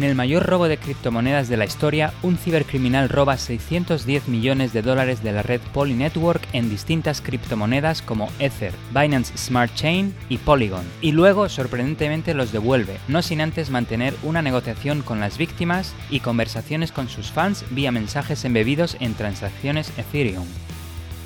[0.00, 4.80] En el mayor robo de criptomonedas de la historia, un cibercriminal roba 610 millones de
[4.80, 10.38] dólares de la red Poly Network en distintas criptomonedas como Ether, Binance Smart Chain y
[10.38, 15.92] Polygon, y luego sorprendentemente los devuelve, no sin antes mantener una negociación con las víctimas
[16.08, 20.46] y conversaciones con sus fans vía mensajes embebidos en transacciones Ethereum.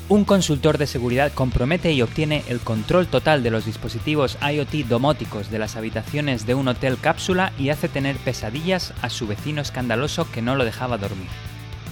[0.07, 5.49] Un consultor de seguridad compromete y obtiene el control total de los dispositivos IoT domóticos
[5.49, 10.31] de las habitaciones de un hotel cápsula y hace tener pesadillas a su vecino escandaloso
[10.31, 11.27] que no lo dejaba dormir.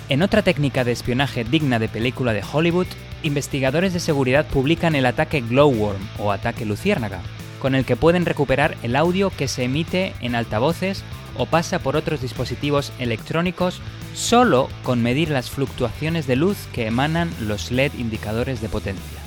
[0.10, 2.86] En otra técnica de espionaje digna de película de Hollywood,
[3.24, 7.22] investigadores de seguridad publican el ataque Glowworm o ataque Luciérnaga,
[7.60, 11.04] con el que pueden recuperar el audio que se emite en altavoces
[11.38, 13.82] o pasa por otros dispositivos electrónicos
[14.14, 19.20] solo con medir las fluctuaciones de luz que emanan los LED indicadores de potencia.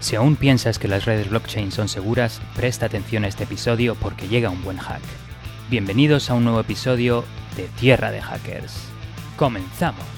[0.00, 4.28] Si aún piensas que las redes blockchain son seguras, presta atención a este episodio porque
[4.28, 5.00] llega un buen hack.
[5.70, 7.24] Bienvenidos a un nuevo episodio
[7.56, 8.74] de Tierra de Hackers.
[9.36, 10.13] Comenzamos.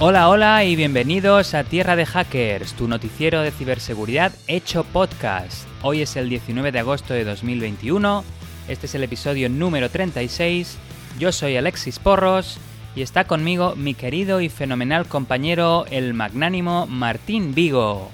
[0.00, 5.68] Hola, hola y bienvenidos a Tierra de Hackers, tu noticiero de ciberseguridad hecho podcast.
[5.82, 8.24] Hoy es el 19 de agosto de 2021,
[8.66, 10.78] este es el episodio número 36,
[11.20, 12.58] yo soy Alexis Porros
[12.96, 18.10] y está conmigo mi querido y fenomenal compañero, el magnánimo Martín Vigo.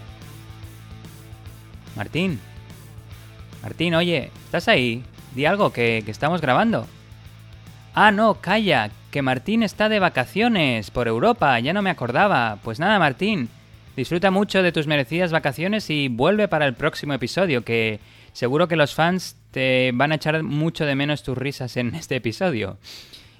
[1.96, 2.40] Martín,
[3.62, 5.02] Martín, oye, ¿estás ahí?
[5.34, 6.86] Di algo, que, que estamos grabando.
[7.94, 12.58] Ah, no, calla, que Martín está de vacaciones por Europa, ya no me acordaba.
[12.62, 13.48] Pues nada, Martín,
[13.96, 18.00] disfruta mucho de tus merecidas vacaciones y vuelve para el próximo episodio, que
[18.32, 22.16] seguro que los fans te van a echar mucho de menos tus risas en este
[22.16, 22.78] episodio.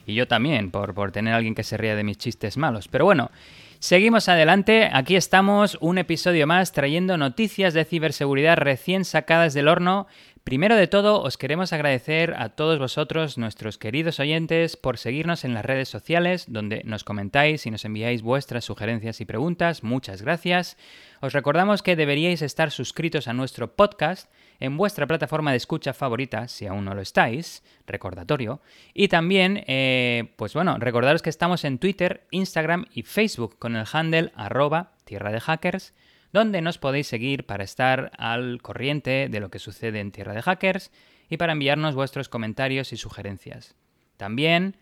[0.06, 2.88] Y yo también, por, por tener a alguien que se ría de mis chistes malos.
[2.88, 3.30] Pero bueno,
[3.78, 4.90] seguimos adelante.
[4.92, 10.08] Aquí estamos, un episodio más, trayendo noticias de ciberseguridad recién sacadas del horno
[10.44, 15.52] Primero de todo, os queremos agradecer a todos vosotros, nuestros queridos oyentes, por seguirnos en
[15.52, 19.84] las redes sociales, donde nos comentáis y nos enviáis vuestras sugerencias y preguntas.
[19.84, 20.78] Muchas gracias.
[21.20, 26.48] Os recordamos que deberíais estar suscritos a nuestro podcast en vuestra plataforma de escucha favorita,
[26.48, 28.62] si aún no lo estáis, recordatorio.
[28.94, 33.84] Y también, eh, pues bueno, recordaros que estamos en Twitter, Instagram y Facebook con el
[33.92, 35.92] handle arroba tierra de hackers
[36.32, 40.42] donde nos podéis seguir para estar al corriente de lo que sucede en Tierra de
[40.42, 40.90] Hackers
[41.28, 43.76] y para enviarnos vuestros comentarios y sugerencias.
[44.16, 44.76] También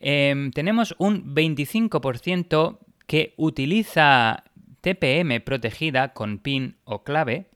[0.00, 4.42] Em, tenemos un 25% que utiliza
[4.80, 7.50] TPM protegida con PIN o clave,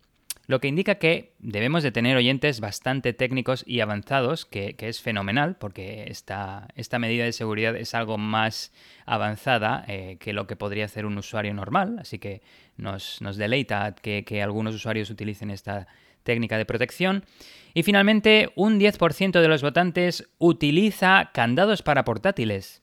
[0.51, 5.55] lo que indica que debemos de tener oyentes bastante técnicos y avanzados, que, es fenomenal,
[5.55, 8.73] porque esta, esta, medida de seguridad es algo más
[9.07, 12.43] avanzada eh, que lo que podría hacer un usuario normal, así que
[12.77, 15.87] nos, deleita que, que algunos usuarios utilicen esta
[16.25, 17.25] técnica de protección.
[17.73, 22.83] Y finalmente, un 10% de los votantes utiliza candados para portátiles.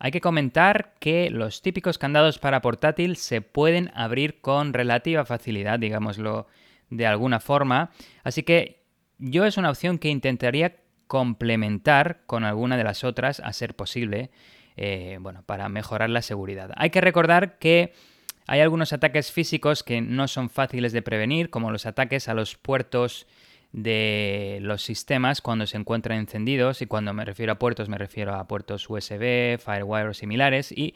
[0.00, 5.78] Hay que comentar que los típicos candados para portátil se pueden abrir con relativa facilidad,
[5.78, 6.48] digámoslo
[6.96, 7.90] de alguna forma.
[8.22, 8.84] Así que
[9.18, 14.30] yo es una opción que intentaría complementar con alguna de las otras a ser posible,
[14.76, 16.70] eh, bueno, para mejorar la seguridad.
[16.76, 17.92] Hay que recordar que
[18.46, 22.56] hay algunos ataques físicos que no son fáciles de prevenir, como los ataques a los
[22.56, 23.26] puertos
[23.72, 28.32] de los sistemas cuando se encuentran encendidos y cuando me refiero a puertos me refiero
[28.34, 30.94] a puertos USB, Firewire o similares y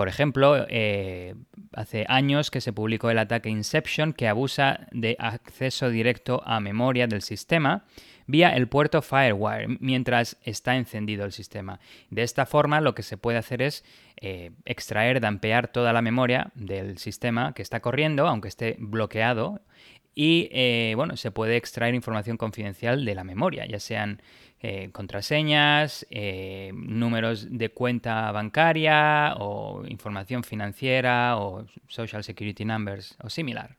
[0.00, 1.34] por ejemplo, eh,
[1.74, 7.06] hace años que se publicó el ataque Inception que abusa de acceso directo a memoria
[7.06, 7.84] del sistema
[8.26, 11.80] vía el puerto Firewire mientras está encendido el sistema.
[12.08, 13.84] De esta forma lo que se puede hacer es
[14.22, 19.60] eh, extraer, dampear toda la memoria del sistema que está corriendo, aunque esté bloqueado,
[20.14, 24.22] y eh, bueno, se puede extraer información confidencial de la memoria, ya sean
[24.62, 33.30] eh, contraseñas, eh, números de cuenta bancaria o información financiera o social security numbers o
[33.30, 33.76] similar.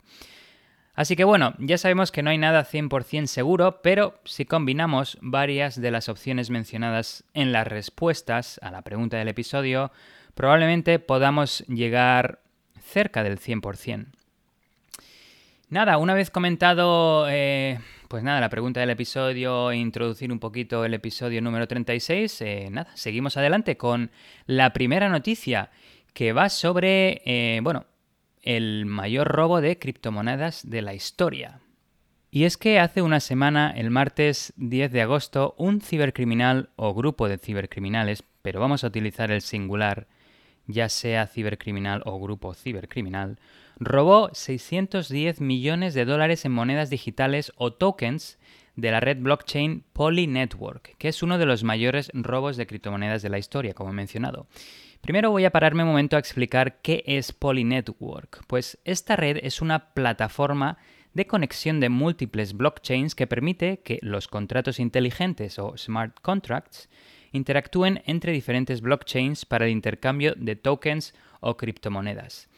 [0.94, 5.80] Así que bueno, ya sabemos que no hay nada 100% seguro, pero si combinamos varias
[5.80, 9.92] de las opciones mencionadas en las respuestas a la pregunta del episodio,
[10.34, 12.40] probablemente podamos llegar
[12.82, 14.06] cerca del 100%.
[15.70, 17.78] Nada, una vez comentado, eh,
[18.12, 22.90] pues nada, la pregunta del episodio introducir un poquito el episodio número 36, eh, nada,
[22.94, 24.10] seguimos adelante con
[24.44, 25.70] la primera noticia
[26.12, 27.86] que va sobre, eh, bueno,
[28.42, 31.60] el mayor robo de criptomonedas de la historia.
[32.30, 37.30] Y es que hace una semana, el martes 10 de agosto, un cibercriminal o grupo
[37.30, 40.06] de cibercriminales, pero vamos a utilizar el singular,
[40.66, 43.38] ya sea cibercriminal o grupo cibercriminal,
[43.84, 48.38] robó 610 millones de dólares en monedas digitales o tokens
[48.76, 53.22] de la red blockchain Poly Network, que es uno de los mayores robos de criptomonedas
[53.22, 54.46] de la historia, como he mencionado.
[55.02, 58.46] Primero voy a pararme un momento a explicar qué es Polynetwork.
[58.46, 60.78] Pues esta red es una plataforma
[61.12, 66.88] de conexión de múltiples blockchains que permite que los contratos inteligentes o smart contracts
[67.32, 72.48] interactúen entre diferentes blockchains para el intercambio de tokens o criptomonedas.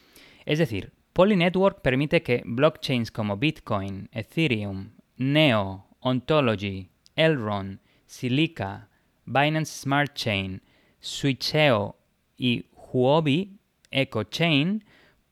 [0.45, 8.89] Es decir, Polynetwork permite que blockchains como Bitcoin, Ethereum, Neo, Ontology, Elrond, Silica,
[9.23, 10.61] Binance Smart Chain,
[10.99, 11.95] Switcheo
[12.35, 13.57] y Huobi
[13.91, 14.83] EcoChain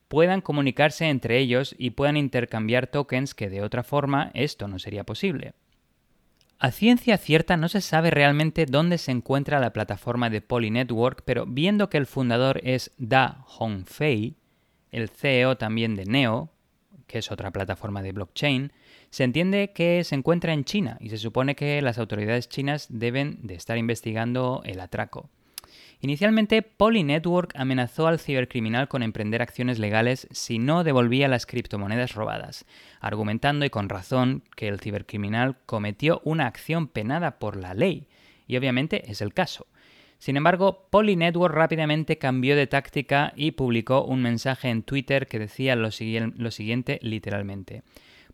[0.07, 5.03] puedan comunicarse entre ellos y puedan intercambiar tokens que de otra forma esto no sería
[5.03, 5.51] posible.
[6.59, 11.45] A ciencia cierta no se sabe realmente dónde se encuentra la plataforma de Polynetwork, pero
[11.45, 14.37] viendo que el fundador es Da Hongfei,
[14.93, 16.49] el CEO también de Neo,
[17.07, 18.71] que es otra plataforma de blockchain,
[19.09, 23.39] se entiende que se encuentra en China y se supone que las autoridades chinas deben
[23.41, 25.29] de estar investigando el atraco.
[25.99, 32.65] Inicialmente, Polynetwork amenazó al cibercriminal con emprender acciones legales si no devolvía las criptomonedas robadas,
[32.99, 38.07] argumentando y con razón que el cibercriminal cometió una acción penada por la ley,
[38.47, 39.67] y obviamente es el caso.
[40.23, 45.75] Sin embargo, Polynetwork rápidamente cambió de táctica y publicó un mensaje en Twitter que decía
[45.75, 47.83] lo, siguiente literalmente.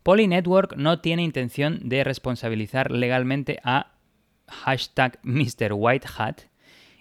[0.04, 3.94] Polynetwork no tiene intención de responsabilizar legalmente a
[4.46, 5.72] hashtag Mr.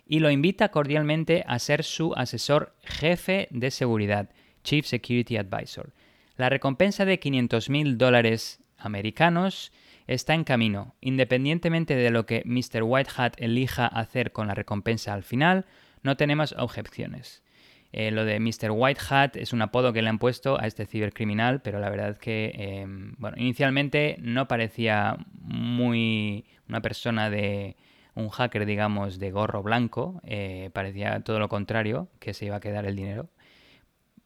[0.07, 4.31] Y lo invita cordialmente a ser su asesor jefe de seguridad,
[4.63, 5.94] Chief Security Advisor.
[6.35, 9.71] La recompensa de 500.000 dólares americanos
[10.13, 10.95] está en camino.
[11.01, 12.83] Independientemente de lo que Mr.
[12.83, 15.65] White Hat elija hacer con la recompensa al final,
[16.01, 17.44] no tenemos objeciones.
[17.91, 18.71] Eh, lo de Mr.
[18.71, 22.09] White Hat es un apodo que le han puesto a este cibercriminal, pero la verdad
[22.09, 27.75] es que, em, bueno, inicialmente no parecía muy una persona de,
[28.15, 32.59] un hacker, digamos, de gorro blanco, eh, parecía todo lo contrario, que se iba a
[32.59, 33.29] quedar el dinero.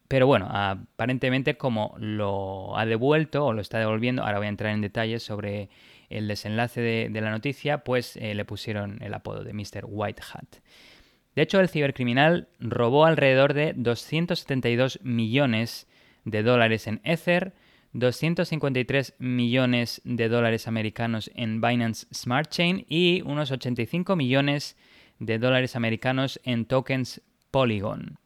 [0.08, 4.72] Pero bueno, aparentemente como lo ha devuelto o lo está devolviendo, ahora voy a entrar
[4.72, 5.70] en detalles sobre
[6.10, 9.84] el desenlace de, la noticia, pues eh, le pusieron el apodo de Mr.
[9.86, 10.56] White Hat.
[11.34, 15.88] De hecho, el cibercriminal robó alrededor de 272 millones
[16.24, 17.54] de dólares en Ether,
[17.92, 24.76] 253 millones de dólares americanos en Binance Smart Chain y unos 85 millones
[25.18, 28.18] de dólares americanos en tokens Polygon.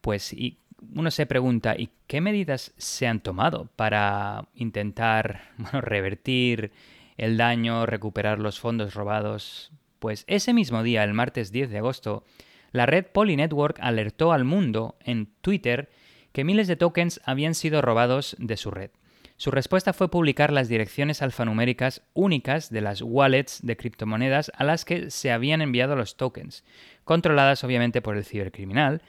[0.00, 0.58] Pues y
[0.94, 6.72] uno se pregunta, ¿y qué medidas se han tomado para intentar revertir
[7.16, 9.72] el daño, recuperar los fondos robados?
[9.98, 12.24] Pues ese mismo día, el martes 10 de agosto,
[12.72, 15.90] la red Polynetwork alertó al mundo en Twitter
[16.32, 18.90] que miles de tokens habían sido robados de su red.
[19.38, 24.84] Su respuesta fue publicar las direcciones alfanuméricas únicas de las wallets de criptomonedas a las
[24.84, 26.64] que se habían enviado los tokens,
[27.04, 29.02] controladas obviamente por el cibercriminal,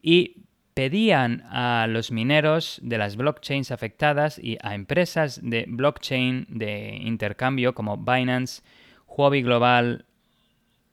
[0.00, 6.96] y pedían a los mineros de las blockchains afectadas y a empresas de blockchain de
[7.02, 8.62] intercambio como Binance,
[9.06, 10.06] Huobi Global,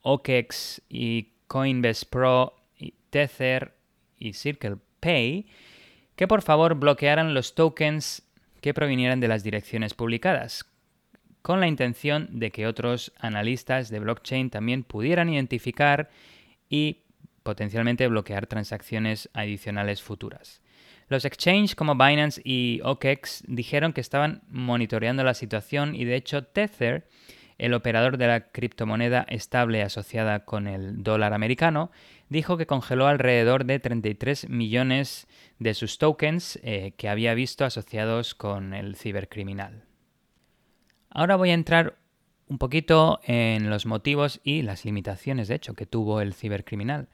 [0.02, 3.74] OKEx y Coinbase Pro, y Tether
[4.18, 5.46] y CirclePay
[6.16, 8.24] que por favor bloquearan los tokens
[8.60, 10.66] que provinieran de las direcciones publicadas,
[11.42, 16.10] con la intención de que otros analistas de blockchain también pudieran identificar
[16.70, 17.04] y
[17.50, 20.62] potencialmente bloquear transacciones adicionales futuras.
[21.08, 26.44] Los exchanges como Binance y OKEx dijeron que estaban monitoreando la situación y de hecho
[26.44, 27.08] Tether,
[27.58, 31.90] el operador de la criptomoneda estable asociada con el dólar americano,
[32.30, 35.28] dijo que congeló alrededor de 33 millones
[35.58, 39.86] de sus tokens eh, que había visto asociados con el cibercriminal.
[41.10, 41.98] Ahora voy a entrar
[42.48, 47.08] un poquito en los motivos y las limitaciones, de hecho, que tuvo el cibercriminal.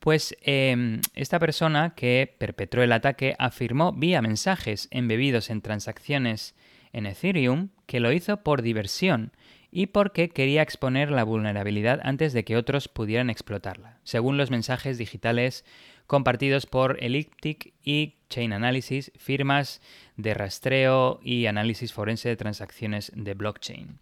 [0.00, 6.54] Pues em, esta persona que perpetró el ataque afirmó vía mensajes embebidos en transacciones
[6.92, 9.32] en Ethereum que lo hizo por diversión
[9.70, 14.96] y porque quería exponer la vulnerabilidad antes de que otros pudieran explotarla, según los mensajes
[14.96, 15.64] digitales
[16.06, 19.82] compartidos por Elliptic y Chain Analysis, firmas
[20.16, 23.98] de rastreo y análisis forense de transacciones de blockchain.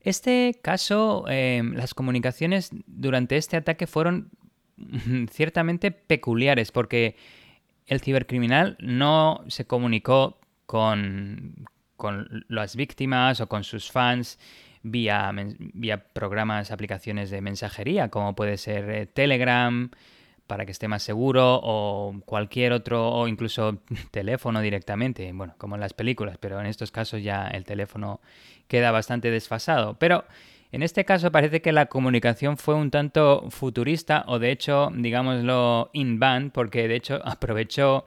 [0.00, 4.30] Este caso, em, las comunicaciones durante este ataque fueron
[5.30, 7.16] ciertamente peculiares porque
[7.86, 11.66] el cibercriminal no se comunicó con,
[11.96, 14.38] con las víctimas o con sus fans
[14.82, 19.90] vía, vía programas, aplicaciones de mensajería, como puede ser eh, Telegram,
[20.46, 25.80] para que esté más seguro, o cualquier otro, o incluso teléfono directamente, bueno, como en
[25.80, 28.20] las películas, pero en estos casos ya el teléfono
[28.68, 29.94] queda bastante desfasado.
[29.98, 30.24] Pero
[30.72, 35.90] en este caso parece que la comunicación fue un tanto futurista, o de hecho, digámoslo,
[35.92, 38.04] in-band, porque de hecho aprovechó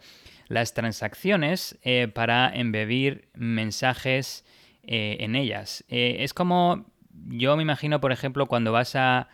[0.48, 4.46] las transacciones eh, para embebir mensajes
[4.84, 5.86] eh, en ellas.
[5.88, 6.86] Eh, es como
[7.28, 9.28] yo me imagino, por ejemplo, cuando vas a,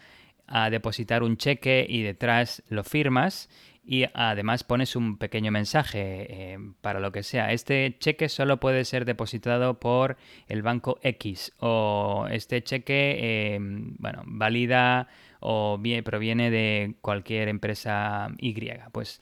[0.69, 3.49] depositar un cheque y detrás lo firmas
[3.85, 7.51] y además pones un pequeño mensaje para lo que sea.
[7.51, 13.57] Este cheque solo puede ser depositado por el banco X o este cheque,
[13.99, 15.07] bueno, valida
[15.39, 18.55] o proviene de cualquier empresa Y.
[18.91, 19.21] Pues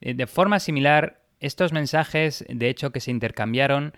[0.00, 3.92] de forma similar estos mensajes, de hecho, que se intercambiaron,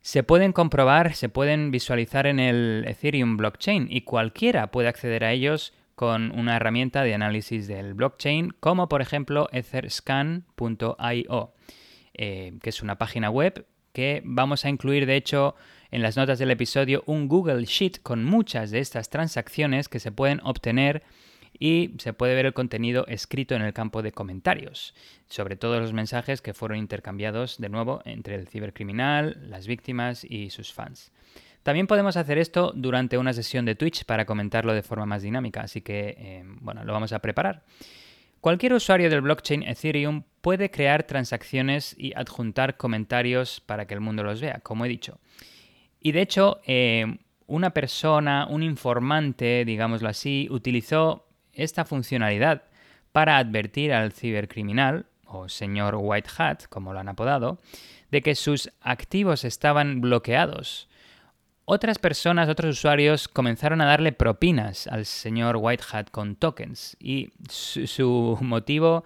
[0.00, 5.32] se pueden comprobar, se pueden visualizar en el Ethereum blockchain y cualquiera puede acceder a
[5.32, 11.54] ellos con una herramienta de análisis del blockchain, como por ejemplo etherscan.io,
[12.14, 15.54] eh, que es una página web que vamos a incluir, de hecho,
[15.90, 20.10] en las notas del episodio un Google Sheet con muchas de estas transacciones que se
[20.10, 21.04] pueden obtener
[21.58, 24.94] y se puede ver el contenido escrito en el campo de comentarios,
[25.28, 30.50] sobre todos los mensajes que fueron intercambiados de nuevo entre el cibercriminal, las víctimas y
[30.50, 31.12] sus fans.
[31.64, 35.62] También podemos hacer esto durante una sesión de Twitch para comentarlo de forma más dinámica,
[35.62, 37.64] así que eh, bueno, lo vamos a preparar.
[38.42, 44.22] Cualquier usuario del blockchain Ethereum puede crear transacciones y adjuntar comentarios para que el mundo
[44.22, 45.18] los vea, como he dicho.
[46.00, 47.16] Y de hecho, eh,
[47.46, 52.64] una persona, un informante, digámoslo así, utilizó esta funcionalidad
[53.12, 57.58] para advertir al cibercriminal, o señor White Hat, como lo han apodado,
[58.10, 60.90] de que sus activos estaban bloqueados.
[61.66, 67.30] Otras personas, otros usuarios, comenzaron a darle propinas al señor White Hat con tokens y
[67.48, 69.02] su, motivo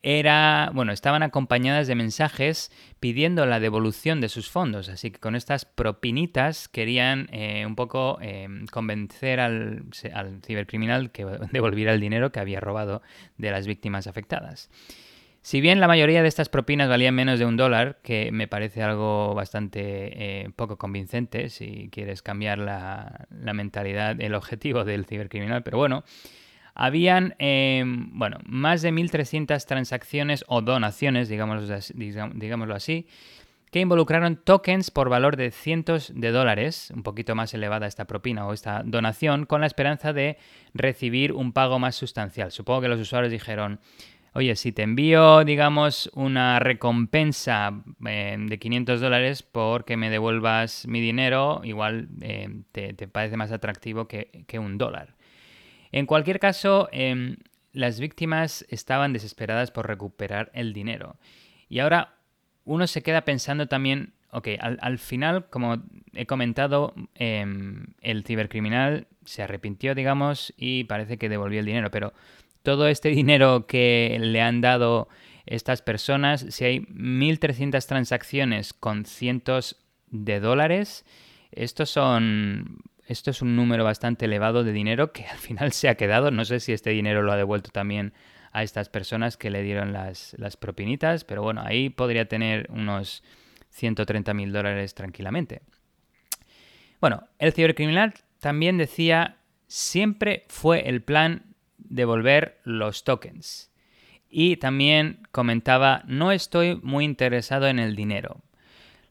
[0.00, 4.88] era, bueno, estaban acompañadas de mensajes pidiendo la devolución de sus fondos.
[4.88, 11.24] Así que con estas propinitas querían eh, un poco eh, convencer al, al, cibercriminal que
[11.50, 13.02] devolviera el dinero que había robado
[13.38, 14.70] de las víctimas afectadas.
[15.42, 18.82] Si bien la mayoría de estas propinas valían menos de un dólar, que me parece
[18.82, 25.62] algo bastante eh, poco convincente si quieres cambiar la, la mentalidad, el objetivo del cibercriminal,
[25.62, 26.04] pero bueno,
[26.78, 33.08] habían, em, bueno, más de 1.300 transacciones o donaciones, digámoslo así,
[33.72, 38.46] que involucraron tokens por valor de cientos de dólares, un poquito más elevada esta propina
[38.46, 40.38] o esta donación, con la esperanza de
[40.72, 42.52] recibir un pago más sustancial.
[42.52, 43.80] Supongo que los usuarios dijeron,
[44.34, 51.00] oye, si te envío, digamos, una recompensa em, de 500 dólares porque me devuelvas mi
[51.00, 55.18] dinero, igual em, te, parece más atractivo que un dólar.
[55.92, 57.36] En cualquier caso, em,
[57.72, 61.16] las víctimas estaban desesperadas por recuperar el dinero.
[61.68, 62.14] Y ahora
[62.64, 65.82] uno se queda pensando también, ok, al, final, como
[66.12, 72.12] he comentado, em, el cibercriminal se arrepintió, digamos, y parece que devolvió el dinero, pero
[72.68, 75.08] todo este dinero que le han dado
[75.46, 79.76] estas personas, si hay 1.300 transacciones con cientos
[80.10, 81.06] de dólares,
[81.50, 85.94] estos son esto es un número bastante elevado de dinero que al final se ha
[85.94, 86.30] quedado.
[86.30, 88.12] No sé si este dinero lo ha devuelto también
[88.52, 93.22] a estas personas que le dieron las, propinitas, pero bueno, ahí podría tener unos
[93.70, 95.62] 130 mil dólares tranquilamente.
[97.00, 101.48] Bueno, el cibercriminal también decía, siempre fue el plan
[101.88, 103.70] devolver los tokens.
[104.30, 108.42] Y también comentaba, no estoy muy interesado en el dinero.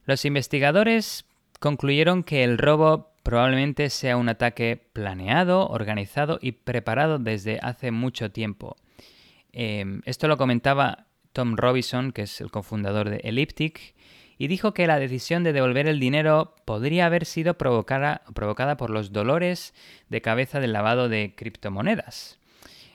[0.04, 1.24] Los investigadores
[1.60, 8.30] concluyeron que el robo probablemente sea un ataque planeado, organizado y preparado desde hace mucho
[8.30, 8.76] tiempo.
[9.52, 13.94] Em, esto lo comentaba Tom Robinson, que es el cofundador de Elliptic,
[14.38, 18.88] y dijo que la decisión de devolver el dinero podría haber sido provocada, provocada por
[18.88, 19.74] los dolores
[20.08, 22.37] de cabeza del lavado de criptomonedas.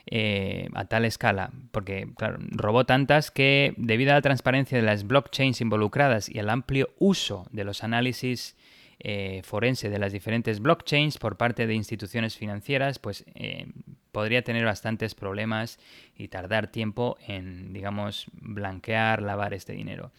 [0.06, 2.10] Eh, a tal escala, porque
[2.52, 7.48] robó tantas que debido a la transparencia de las blockchains involucradas y al amplio uso
[7.52, 8.58] de los análisis
[9.00, 13.68] eh, forense de las diferentes blockchains por parte de instituciones financieras, pues eh,
[14.12, 15.80] podría tener bastantes problemas
[16.16, 20.12] y tardar tiempo en, digamos, blanquear, lavar este dinero.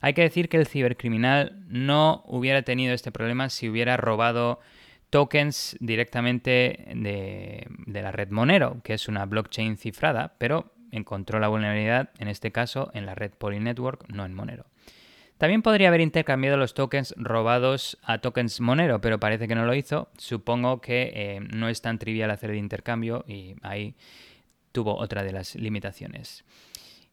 [0.00, 4.58] Hay que decir que el cibercriminal no hubiera tenido este problema si hubiera robado
[5.12, 12.08] tokens directamente de, la red Monero, que es una blockchain cifrada, pero encontró la vulnerabilidad,
[12.18, 14.64] en este caso, en la red Polynetwork, no en Monero.
[15.36, 19.74] También podría haber intercambiado los tokens robados a tokens Monero, pero parece que no lo
[19.74, 20.08] hizo.
[20.16, 23.94] Supongo que eh, no es tan trivial hacer el intercambio y ahí
[24.72, 26.42] tuvo otra de las limitaciones.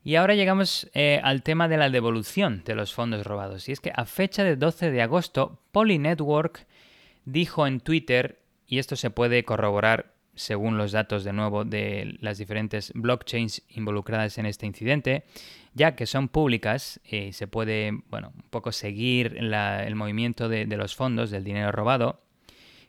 [0.05, 3.67] Y ahora llegamos eh, al tema de la devolución de los fondos robados.
[3.67, 6.65] Y es que a fecha de 12 de agosto, Polynetwork
[7.31, 12.37] dijo en Twitter, y esto se puede corroborar según los datos de nuevo de las
[12.37, 15.25] diferentes blockchains involucradas en este incidente,
[15.73, 20.77] ya que son públicas y se puede, bueno, un poco seguir el movimiento de, de
[20.77, 22.21] los fondos, del dinero robado,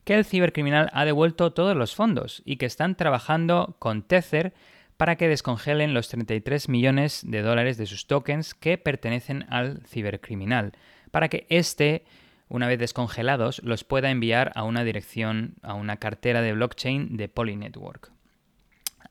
[0.05, 4.55] que el cibercriminal ha devuelto todos los fondos y que están trabajando con Tether
[4.97, 10.73] para que descongelen los 33 millones de dólares de sus tokens que pertenecen al cibercriminal,
[11.11, 12.05] para que éste
[12.51, 17.29] una vez descongelados, los pueda enviar a una dirección, a una cartera de blockchain de
[17.29, 18.11] Polynetwork.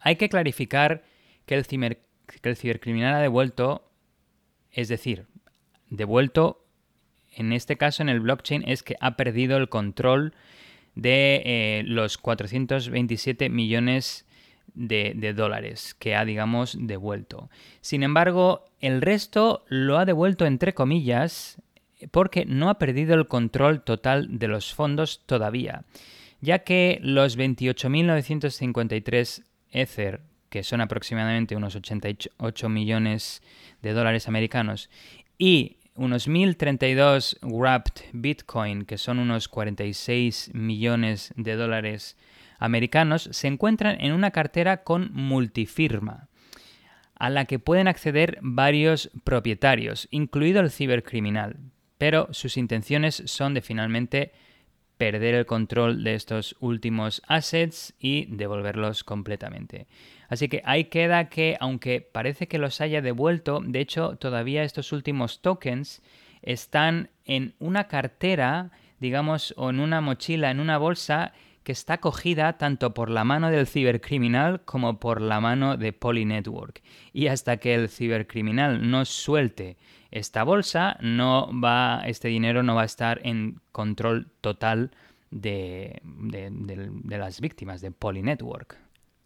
[0.01, 1.03] Hay que clarificar
[1.45, 3.89] que el, cibercriminal ha devuelto,
[4.71, 5.25] es decir,
[5.89, 6.65] devuelto,
[7.33, 10.33] en este caso en el blockchain, es que ha perdido el control
[10.95, 14.25] de eh, los 427 millones
[14.73, 17.49] de, de, dólares que ha, digamos, devuelto.
[17.79, 21.61] Sin embargo, el resto lo ha devuelto entre comillas
[22.11, 25.83] porque no ha perdido el control total de los fondos todavía,
[26.41, 33.43] ya que los 28.953 Ether, que son aproximadamente unos 88 millones
[33.81, 34.89] de dólares americanos,
[35.37, 42.17] y unos 1.032 Wrapped Bitcoin, que son unos 46 millones de dólares
[42.57, 46.29] americanos, se encuentran en una cartera con multifirma,
[47.15, 51.57] a la que pueden acceder varios propietarios, incluido el cibercriminal
[51.99, 54.31] pero sus intenciones son de finalmente
[54.97, 59.85] perder el control de estos últimos assets y devolverlos completamente.
[60.29, 64.91] Así que ahí queda que, aunque parece que los haya devuelto, de hecho todavía estos
[64.93, 66.01] últimos tokens
[66.41, 71.33] están en una cartera, digamos, o en una mochila, en una bolsa
[71.69, 76.81] que está cogida tanto por la mano del cibercriminal como por la mano de Polynetwork.
[77.13, 79.77] Y hasta que el cibercriminal no suelte
[80.09, 84.89] esta bolsa, no va, este dinero no va a estar en control total
[85.29, 86.01] de,
[87.07, 88.75] las víctimas de Polynetwork.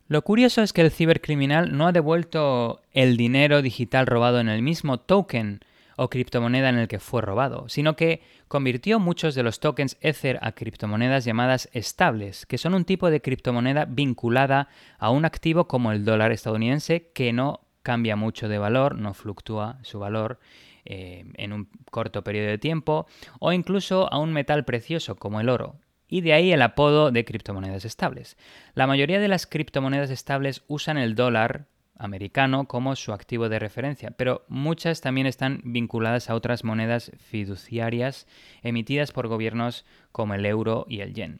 [0.10, 4.62] Lo curioso es que el cibercriminal no ha devuelto el dinero digital robado en el
[4.62, 5.62] mismo token
[5.95, 10.39] o criptomoneda en el que fue robado, sino que convirtió muchos de los tokens Ether
[10.41, 15.91] a criptomonedas llamadas estables, que son un tipo de criptomoneda vinculada a un activo como
[15.91, 20.39] el dólar estadounidense que no cambia mucho de valor, no fluctúa su valor
[20.86, 23.08] eh, en un corto periodo de tiempo,
[23.39, 25.75] o incluso a un metal precioso como el oro.
[26.08, 28.38] Y de ahí el apodo de criptomonedas estables.
[28.73, 34.12] La mayoría de las criptomonedas estables usan el dólar americano como su activo de referencia,
[34.12, 38.27] pero muchas también están vinculadas a otras monedas fiduciarias
[38.62, 41.39] emitidas por gobiernos como el euro y el yen.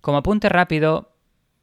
[0.00, 1.12] Como apunte rápido,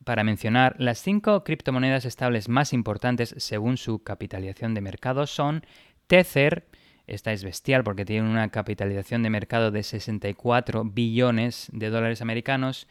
[0.05, 5.65] para mencionar, las cinco criptomonedas estables más importantes según su capitalización de mercado son
[6.07, 6.65] Tether,
[7.09, 12.87] esta es bestial porque tiene una capitalización de mercado de 64 billones de dólares americanos.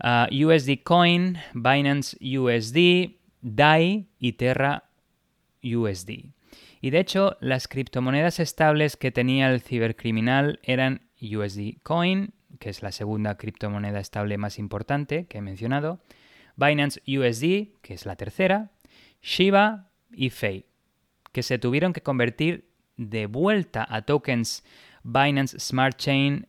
[0.00, 4.90] Ah, USD Coin, Binance USD, DAI y Terra
[5.62, 6.32] USD.
[6.80, 12.82] Y de hecho, las criptomonedas estables que tenía el cibercriminal eran USD Coin, que es
[12.82, 16.00] la segunda criptomoneda estable más importante que he mencionado,
[16.56, 18.72] Binance USD, que es la tercera,
[19.22, 20.66] Shiba y Fei,
[21.32, 24.64] que se tuvieron que convertir de vuelta a tokens
[25.04, 26.48] Binance Smart Chain,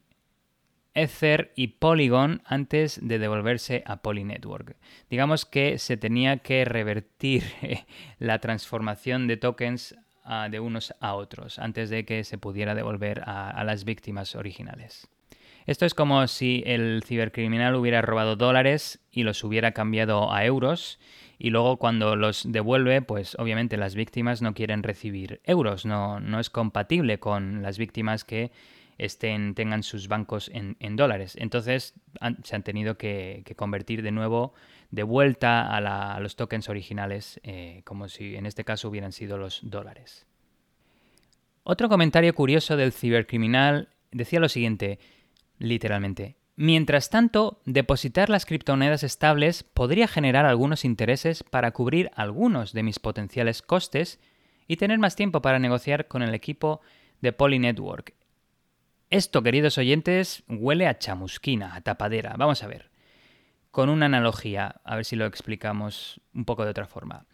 [0.98, 4.76] Ether y Polygon antes de devolverse a Polynetwork.
[5.10, 7.44] Digamos que se tenía que revertir
[8.20, 13.22] la transformación de tokens ah, de unos a otros antes de que se pudiera devolver
[13.26, 15.08] a las víctimas originales.
[15.68, 20.98] Esto es como si el cibercriminal hubiera robado dólares y los hubiera cambiado a euros
[21.38, 26.40] y luego cuando los devuelve, pues obviamente las víctimas no quieren recibir euros, no, no
[26.40, 28.52] es compatible con las víctimas que
[29.20, 31.36] tengan sus bancos en, dólares.
[31.40, 31.94] Entonces
[32.44, 34.54] se han tenido que, convertir de nuevo
[34.92, 39.60] de vuelta a, los tokens originales, eh, como si en este caso hubieran sido los
[39.64, 40.26] dólares.
[41.64, 45.00] Otro comentario curioso del cibercriminal decía lo siguiente,
[45.60, 46.38] literalmente.
[46.56, 52.98] Mientras tanto, depositar las criptomonedas estables podría generar algunos intereses para cubrir algunos de mis
[52.98, 54.20] potenciales costes
[54.68, 56.82] y tener más tiempo para negociar con el equipo
[57.22, 58.17] de Poly Network.
[59.10, 62.36] Esto, queridos oyentes, huele a chamusquina, a tapadera.
[62.38, 62.90] Vamos a ver.
[63.72, 67.26] Con una analogía, a ver si lo explicamos un poco de otra forma.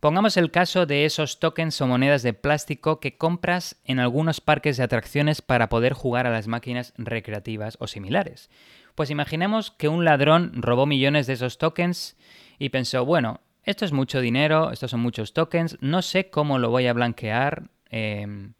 [0.00, 4.76] Pongamos el caso de esos tokens o monedas de plástico que compras en algunos parques
[4.76, 8.50] de atracciones para poder jugar a las máquinas recreativas o similares.
[8.96, 12.16] Pues imaginemos que un ladrón robó millones de esos tokens
[12.58, 16.70] y pensó, bueno, esto es mucho dinero, estos son muchos tokens, no sé cómo lo
[16.70, 17.70] voy a blanquear.
[17.88, 18.54] Em,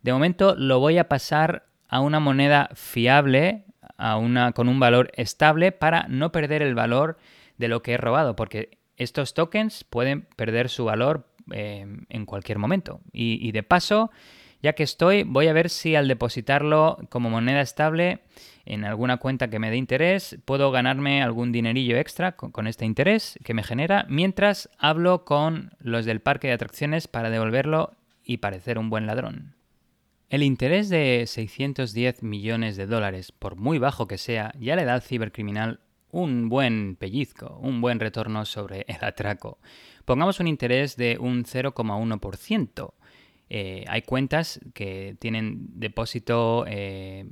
[0.00, 3.64] de momento lo voy a pasar a una moneda fiable,
[3.96, 7.18] a una, con un valor estable para no perder el valor
[7.58, 12.58] de lo que he robado, porque estos tokens pueden perder su valor eh, en cualquier
[12.58, 13.00] momento.
[13.12, 14.10] Y, de paso,
[14.62, 18.20] ya que estoy, voy a ver si al depositarlo como moneda estable
[18.64, 22.84] en alguna cuenta que me dé interés, puedo ganarme algún dinerillo extra con, con, este
[22.84, 27.92] interés que me genera, mientras hablo con los del parque de atracciones para devolverlo
[28.24, 29.55] y parecer un buen ladrón.
[30.28, 34.94] El interés de 610 millones de dólares, por muy bajo que sea, ya le da
[34.94, 39.60] al cibercriminal un buen pellizco, un buen retorno sobre el atraco.
[40.04, 42.94] Pongamos un interés de un 0,1%.
[43.48, 47.26] Eh, hay cuentas que tienen depósito eh,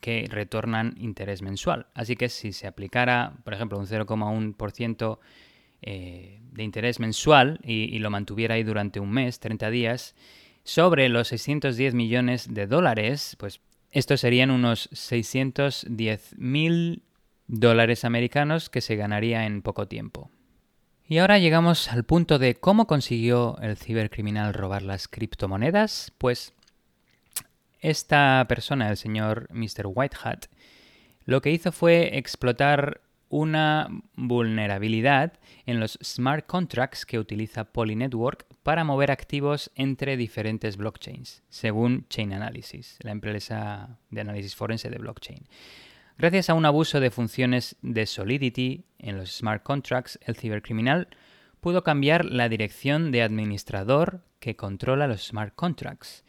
[0.00, 1.86] que retornan interés mensual.
[1.94, 5.18] Así que si se aplicara, por ejemplo, un 0,1%
[5.82, 10.14] eh, de interés mensual y, y, lo mantuviera ahí durante un mes, 30 días,
[10.64, 17.02] sobre los 610 millones de dólares, pues estos serían unos 610 mil
[17.46, 20.30] dólares americanos que se ganaría en poco tiempo.
[21.06, 26.12] Y ahora llegamos al punto de cómo consiguió el cibercriminal robar las criptomonedas.
[26.16, 26.54] Pues
[27.80, 29.86] esta persona, el señor Mr.
[29.86, 30.46] Whitehat,
[31.26, 35.32] lo que hizo fue explotar una vulnerabilidad
[35.64, 42.34] en los smart contracts que utiliza Polynetwork para mover activos entre diferentes blockchains, según Chain
[42.34, 45.48] Analysis, la empresa de análisis forense de blockchain.
[46.18, 51.08] Gracias a un abuso de funciones de Solidity en los smart contracts, el cibercriminal
[51.60, 56.22] pudo cambiar la dirección de administrador que controla los smart contracts.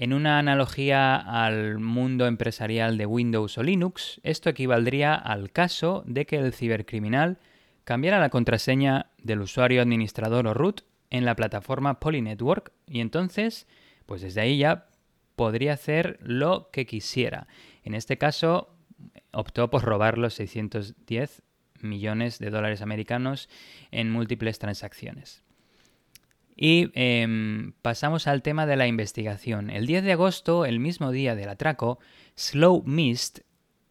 [0.00, 6.24] En una analogía al mundo empresarial de Windows o Linux, esto equivaldría al caso de
[6.24, 7.38] que el cibercriminal
[7.82, 13.66] cambiara la contraseña del usuario administrador o root en la plataforma Polynetwork y entonces,
[14.06, 14.86] pues desde ahí ya
[15.34, 17.48] podría hacer lo que quisiera.
[17.82, 18.76] En este caso,
[19.32, 21.42] optó por robar los 610
[21.80, 23.48] millones de dólares americanos
[23.90, 25.42] en múltiples transacciones.
[26.60, 29.70] Y em, pasamos al tema de la investigación.
[29.70, 32.00] El 10 de agosto, el mismo día del atraco,
[32.34, 33.40] Slow Mist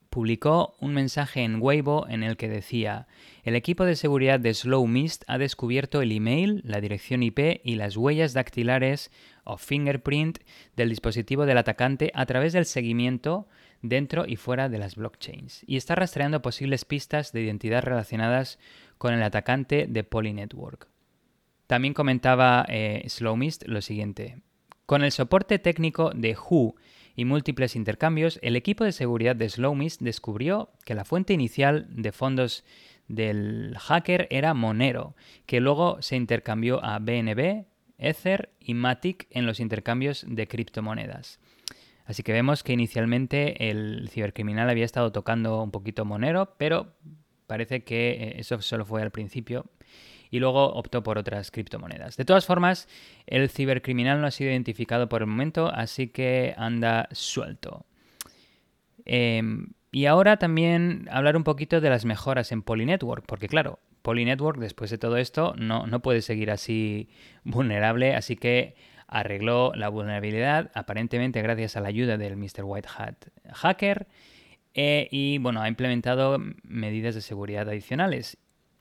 [0.09, 3.07] publicó un mensaje en Weibo en el que decía
[3.43, 7.75] el equipo de seguridad de Slow Mist ha descubierto el email, la dirección IP y
[7.75, 9.11] las huellas dactilares
[9.45, 10.39] o fingerprint
[10.75, 13.47] del dispositivo del atacante a través del seguimiento
[13.81, 18.59] dentro y fuera de las blockchains, y está rastreando posibles pistas de identidad relacionadas
[18.97, 20.96] con el atacante de Polynetwork.
[21.67, 24.37] También comentaba eh, Slowmist lo siguiente.
[24.85, 26.75] Con el soporte técnico de Who
[27.15, 32.13] y múltiples intercambios, el equipo de seguridad de Slowmist descubrió que la fuente inicial de
[32.13, 32.63] fondos
[33.09, 37.65] del hacker era Monero, que luego se intercambió a BNB,
[37.97, 41.39] Ether y Matic en los intercambios de criptomonedas.
[42.05, 46.93] Así que vemos que inicialmente el cibercriminal había estado tocando un poquito Monero, pero
[47.47, 49.65] parece que eh, eso solo fue al principio
[50.29, 52.17] y luego optó por otras criptomonedas.
[52.17, 52.87] De todas formas,
[53.25, 57.85] el cibercriminal no ha sido identificado por el momento, así que anda suelto.
[59.05, 64.59] Em, y ahora también hablar un poquito de las mejoras en Polynetwork, porque claro, Polynetwork
[64.59, 67.09] después de todo esto no, no puede seguir así
[67.43, 68.75] vulnerable, así que
[69.07, 72.63] arregló la vulnerabilidad, aparentemente gracias a la ayuda del Mr.
[72.63, 73.15] White Hat
[73.53, 74.07] hacker,
[74.73, 78.37] eh, y bueno, ha implementado medidas de seguridad adicionales.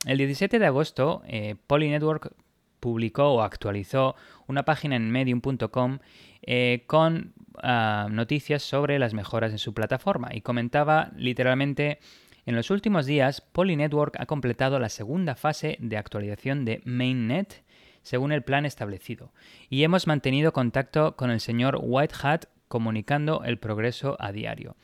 [0.06, 2.32] El 17 de agosto, eh, Polynetwork
[2.80, 4.14] publicó o actualizó
[4.46, 5.98] una página en medium.com
[6.42, 11.98] eh, con ah, noticias sobre las mejoras en su plataforma y comentaba literalmente
[12.46, 17.64] en los últimos días, Polynetwork ha completado la segunda fase de actualización de Mainnet
[18.02, 19.32] según el plan establecido,
[19.68, 24.76] y hemos mantenido contacto con el señor White Hat comunicando el progreso a diario.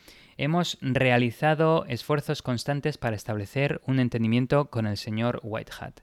[0.43, 6.01] Hemos realizado esfuerzos constantes para establecer un entendimiento con el señor White Hat.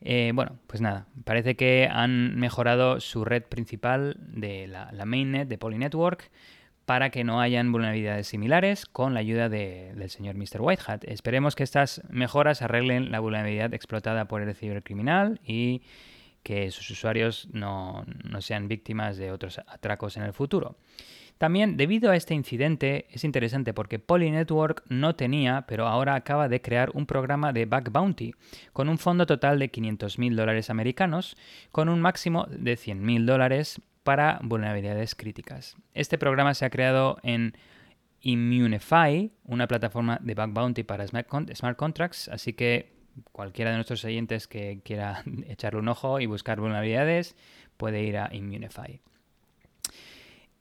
[0.00, 5.58] Eh, bueno, pues nada, parece que han mejorado su red principal de la, mainnet de
[5.58, 6.30] Polynetwork
[6.84, 10.60] para que no hayan vulnerabilidades similares con la ayuda del señor Mr.
[10.60, 11.02] Whitehat.
[11.02, 15.82] Esperemos que estas mejoras arreglen la vulnerabilidad explotada por el cibercriminal y
[16.44, 20.76] que sus usuarios no, no sean víctimas de otros atracos en el futuro.
[21.38, 26.60] También, debido a este incidente, es interesante porque Polynetwork no tenía, pero ahora acaba de
[26.60, 28.34] crear un programa de Bug Bounty,
[28.72, 31.36] con un fondo total de 500.000 dólares americanos,
[31.72, 35.76] con un máximo de 100.000 dólares para vulnerabilidades críticas.
[35.92, 37.56] Este programa se ha creado en
[38.20, 42.94] Immunify, una plataforma de Bug Bounty para Smart Contracts, así que
[43.32, 47.36] cualquiera de nuestros oyentes que quiera echarle un ojo y buscar vulnerabilidades
[47.76, 49.00] puede ir a Immunify.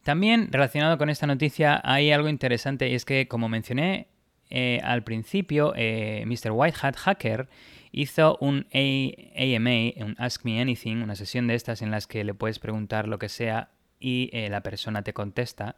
[0.04, 4.08] También relacionado con esta noticia hay algo interesante y es que, como mencioné
[4.50, 6.52] eh, al principio, eh, Mr.
[6.52, 7.48] White Hat Hacker
[7.92, 12.34] hizo un AMA, un Ask Me Anything, una sesión de estas en las que le
[12.34, 15.76] puedes preguntar lo que sea y eh, la persona te contesta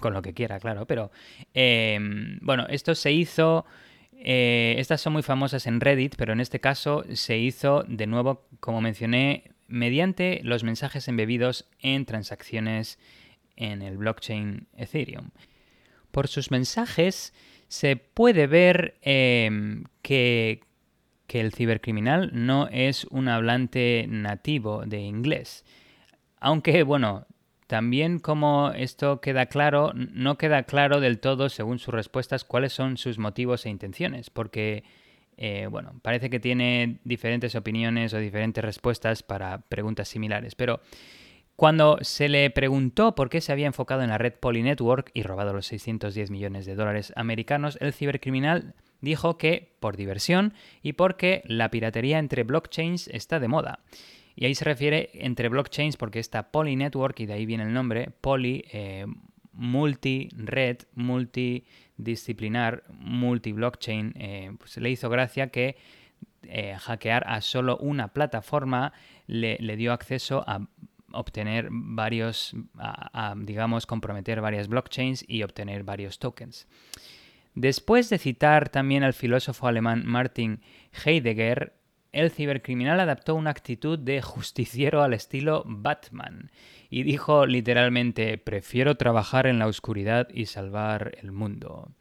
[0.00, 0.86] con, lo que quiera, claro.
[0.86, 1.10] Pero
[1.52, 3.66] em, bueno, esto se hizo.
[4.12, 8.80] estas son muy famosas en Reddit, pero en este caso se hizo de nuevo, como
[8.80, 12.98] mencioné, mediante los mensajes embebidos en transacciones
[13.56, 15.30] en el blockchain Ethereum.
[16.10, 17.32] Por sus mensajes
[17.68, 20.60] se puede ver em, que,
[21.26, 25.64] que el cibercriminal no es un hablante nativo de inglés.
[26.40, 27.26] Aunque, bueno,
[27.68, 32.96] también como esto queda claro, no queda claro del todo, según sus respuestas, cuáles son
[32.96, 34.82] sus motivos e intenciones, porque
[35.42, 40.80] eh, bueno, parece que tiene diferentes opiniones o diferentes respuestas para preguntas similares, pero
[41.56, 45.54] cuando se le preguntó por qué se había enfocado en la red Polynetwork y robado
[45.54, 51.70] los 610 millones de dólares americanos, el cibercriminal dijo que por diversión y porque la
[51.70, 53.80] piratería entre blockchains está de moda.
[54.36, 58.10] Y ahí se refiere entre blockchains porque está Polynetwork, y de ahí viene el nombre,
[58.20, 59.06] poly, eh,
[59.52, 61.64] multi-red, multi
[62.04, 65.76] disciplinar multi-blockchain, eh, pues le hizo gracia que
[66.42, 68.92] eh, hackear a solo una plataforma
[69.26, 70.66] le, dio acceso a
[71.12, 76.66] obtener varios, a, digamos, comprometer varias blockchains y obtener varios tokens.
[77.54, 80.60] Después de citar también al filósofo alemán Martin
[81.04, 81.74] Heidegger,
[82.12, 86.50] el cibercriminal adaptó una actitud de justiciero al estilo Batman
[86.88, 91.92] y dijo literalmente prefiero trabajar en la oscuridad y salvar el mundo.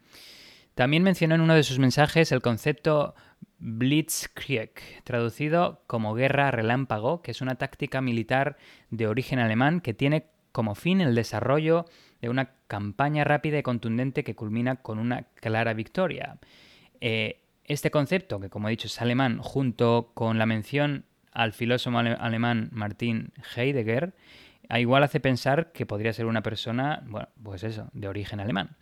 [0.73, 3.13] También mencionó en uno de sus mensajes el concepto
[3.59, 4.71] Blitzkrieg,
[5.03, 8.57] traducido como guerra relámpago, que es una táctica militar
[8.89, 11.85] de origen alemán que tiene como fin el desarrollo
[12.21, 16.37] de una campaña rápida y contundente que culmina con una clara victoria.
[17.01, 21.97] Eh, este concepto, que como he dicho es alemán, junto con la mención al filósofo
[21.97, 24.13] alemán Martin Heidegger,
[24.77, 28.75] igual hace pensar que podría ser una persona, bueno, pues eso, de origen alemán.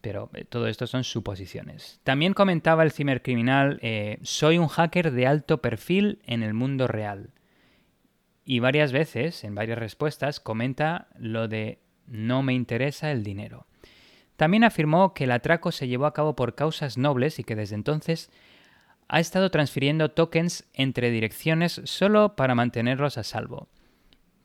[0.00, 2.00] Pero eh, todo esto son suposiciones.
[2.04, 7.30] También comentaba el cibercriminal, eh, soy un hacker de alto perfil en el mundo real.
[8.44, 13.66] Y varias veces, en varias respuestas, comenta lo de no me interesa el dinero.
[14.36, 17.76] También afirmó que el atraco se llevó a cabo por causas nobles y que desde
[17.76, 18.30] entonces
[19.08, 23.68] ha estado transfiriendo tokens entre direcciones solo para mantenerlos a salvo.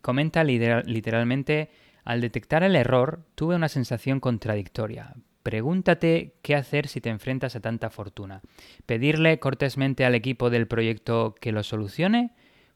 [0.01, 1.71] Comenta literalmente,
[2.03, 5.15] al detectar el error tuve una sensación contradictoria.
[5.43, 8.41] Pregúntate qué hacer si te enfrentas a tanta fortuna.
[8.85, 12.31] ¿Pedirle cortésmente al equipo del proyecto que lo solucione?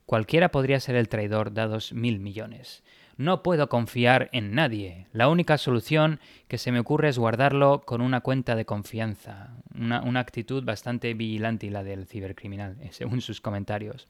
[0.06, 2.82] Cualquiera podría ser el traidor dados mil millones.
[3.16, 5.06] No puedo confiar en nadie.
[5.12, 9.50] La única solución que se me ocurre es guardarlo con una cuenta de confianza.
[9.74, 14.08] Una, actitud bastante vigilante la del cibercriminal, eh, según sus comentarios.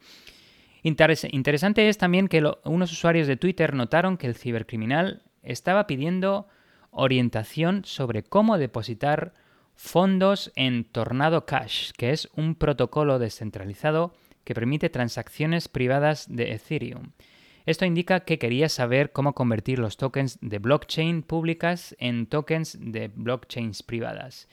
[0.83, 6.47] interesante es también que unos usuarios de Twitter notaron que el cibercriminal estaba pidiendo
[6.91, 9.33] orientación sobre cómo depositar
[9.75, 14.13] fondos en Tornado Cash, que es un protocolo descentralizado
[14.43, 17.11] que permite transacciones privadas de Ethereum.
[17.65, 23.07] Esto indica que quería saber cómo convertir los tokens de blockchain públicas en tokens de
[23.07, 24.47] blockchains privadas.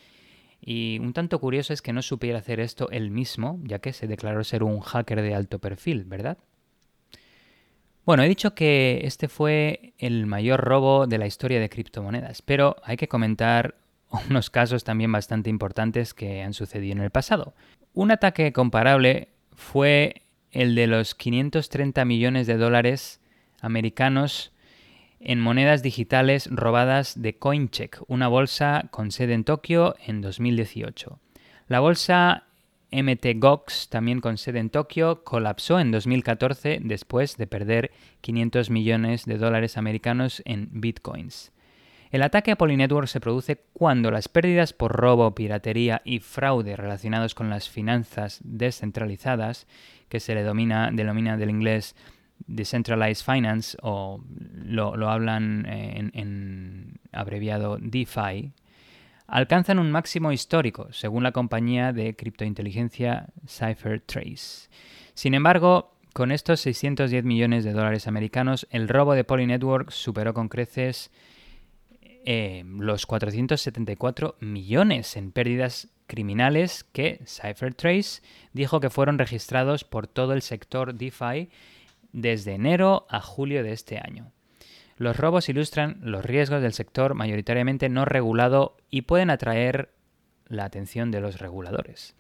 [0.61, 4.07] Y un tanto curioso es que no supiera hacer esto él mismo, ya que se
[4.07, 6.39] declaró ser un hacker de alto perfil, ¿verdad?
[8.05, 12.77] Bueno, he dicho que este fue el mayor robo de la historia de criptomonedas, pero
[12.85, 13.77] hay que comentar
[14.31, 17.55] unos casos también bastante importantes que han sucedido en el pasado.
[17.93, 20.22] Un ataque comparable fue
[20.53, 23.21] el de los 530 millones de dólares
[23.61, 24.53] americanos
[25.19, 31.19] en monedas digitales robadas de Coincheck, una bolsa con sede en Tokio en 2018.
[31.69, 32.45] La bolsa
[32.91, 39.39] MTGOX, también con sede en Tokio, colapsó en 2014 después de perder 500 millones de
[39.39, 41.53] dólares americanos en bitcoins.
[42.13, 47.35] El ataque a Polynetwork se produce cuando las pérdidas por robo, piratería y fraude relacionados
[47.35, 49.67] con las finanzas descentralizadas,
[50.11, 50.91] que se le denomina
[51.39, 51.97] del inglés
[52.47, 54.23] Decentralized Finance, o
[54.63, 58.53] lo, hablan en, en abreviado DeFi,
[59.27, 64.69] alcanzan un máximo histórico, según la compañía de criptointeligencia CipherTrace.
[65.15, 70.51] Sin embargo, con estos 610 millones de dólares americanos, el robo de Polynetwork superó con
[70.51, 71.11] creces
[72.25, 80.33] eh, los 474 millones en pérdidas criminales que CipherTrace dijo que fueron registrados por todo
[80.33, 81.49] el sector DeFi
[82.13, 84.31] desde enero a julio de este año.
[84.97, 89.91] Los robos ilustran los riesgos del sector mayoritariamente no regulado y pueden atraer
[90.47, 92.15] la atención de los reguladores.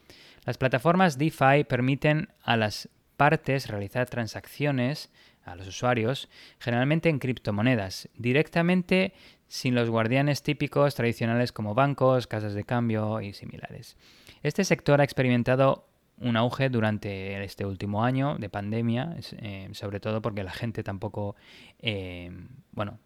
[0.44, 5.10] Las plataformas DeFi permiten a las partes realizar transacciones
[5.44, 9.12] a los usuarios, generalmente en criptomonedas, directamente
[9.52, 13.98] sin los guardianes típicos tradicionales como bancos, casas de cambio y similares.
[14.42, 15.86] Este sector ha experimentado
[16.16, 21.36] un auge durante este último año de pandemia, eh, sobre todo porque la gente tampoco,
[21.80, 22.30] eh,
[22.70, 22.98] bueno,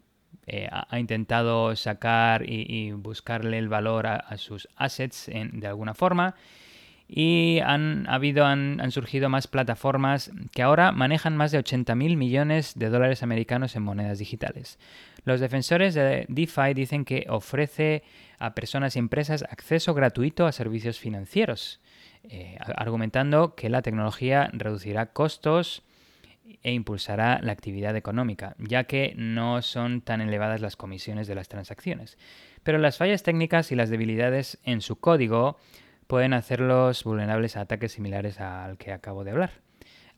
[0.46, 6.37] eh, ha, intentado sacar y, buscarle el valor a, sus assets de alguna forma.
[7.09, 12.88] Y han, habido, han, surgido más plataformas que ahora manejan más de 80.000 millones de
[12.88, 14.79] dólares americanos en monedas digitales.
[15.25, 18.03] Los defensores de DeFi dicen que ofrece
[18.38, 21.81] a personas y empresas acceso gratuito a servicios financieros
[22.29, 25.85] eh, argumentando que la tecnología reducirá costos
[26.62, 31.49] e impulsará la actividad económica, ya que no son tan elevadas las comisiones de las
[31.49, 32.19] transacciones.
[32.64, 35.57] Pero las fallas técnicas y las debilidades en su código
[36.07, 39.51] pueden hacerlos vulnerables a ataques similares al que acabo de hablar.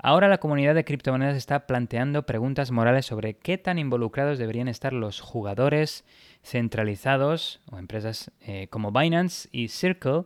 [0.00, 4.92] Ahora la comunidad de criptomonedas está planteando preguntas morales sobre qué tan involucrados deberían estar
[4.92, 6.04] los jugadores
[6.44, 10.24] centralizados o empresas eh, como Binance y Circle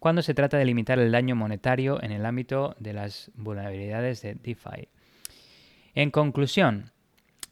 [0.00, 4.34] cuando se trata de limitar el daño monetario en el ámbito de las vulnerabilidades de
[4.34, 4.88] DeFi.
[5.94, 6.90] En conclusión,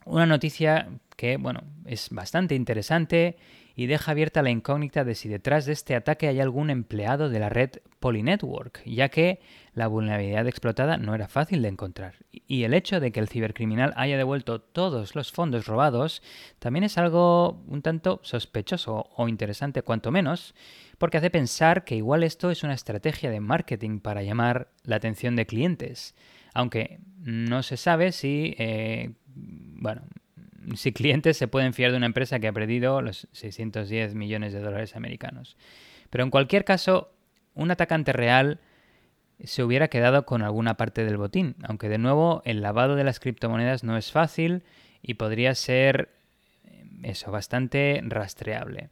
[0.04, 3.36] una noticia que bueno, es bastante interesante
[3.74, 7.38] y deja abierta la incógnita de si detrás de este ataque hay algún empleado de
[7.38, 9.40] la red Polynetwork, ya que
[9.74, 12.16] la vulnerabilidad explotada no era fácil de encontrar.
[12.30, 16.22] Y el hecho de que el cibercriminal haya devuelto todos los fondos robados
[16.58, 20.54] también es algo un tanto sospechoso o interesante cuanto menos,
[20.98, 25.36] porque hace pensar que igual esto es una estrategia de marketing para llamar la atención
[25.36, 26.14] de clientes,
[26.54, 30.02] aunque no se sabe si, eh, bueno,
[30.74, 34.60] si clientes se pueden fiar de una empresa que ha perdido los 610 millones de
[34.60, 35.56] dólares americanos.
[36.10, 37.12] Pero en cualquier caso,
[37.54, 38.60] un atacante real
[39.44, 43.20] se hubiera quedado con alguna parte del botín, aunque de nuevo el lavado de las
[43.20, 44.62] criptomonedas no es fácil
[45.02, 46.10] y podría ser
[46.64, 48.90] eh, eso, bastante rastreable.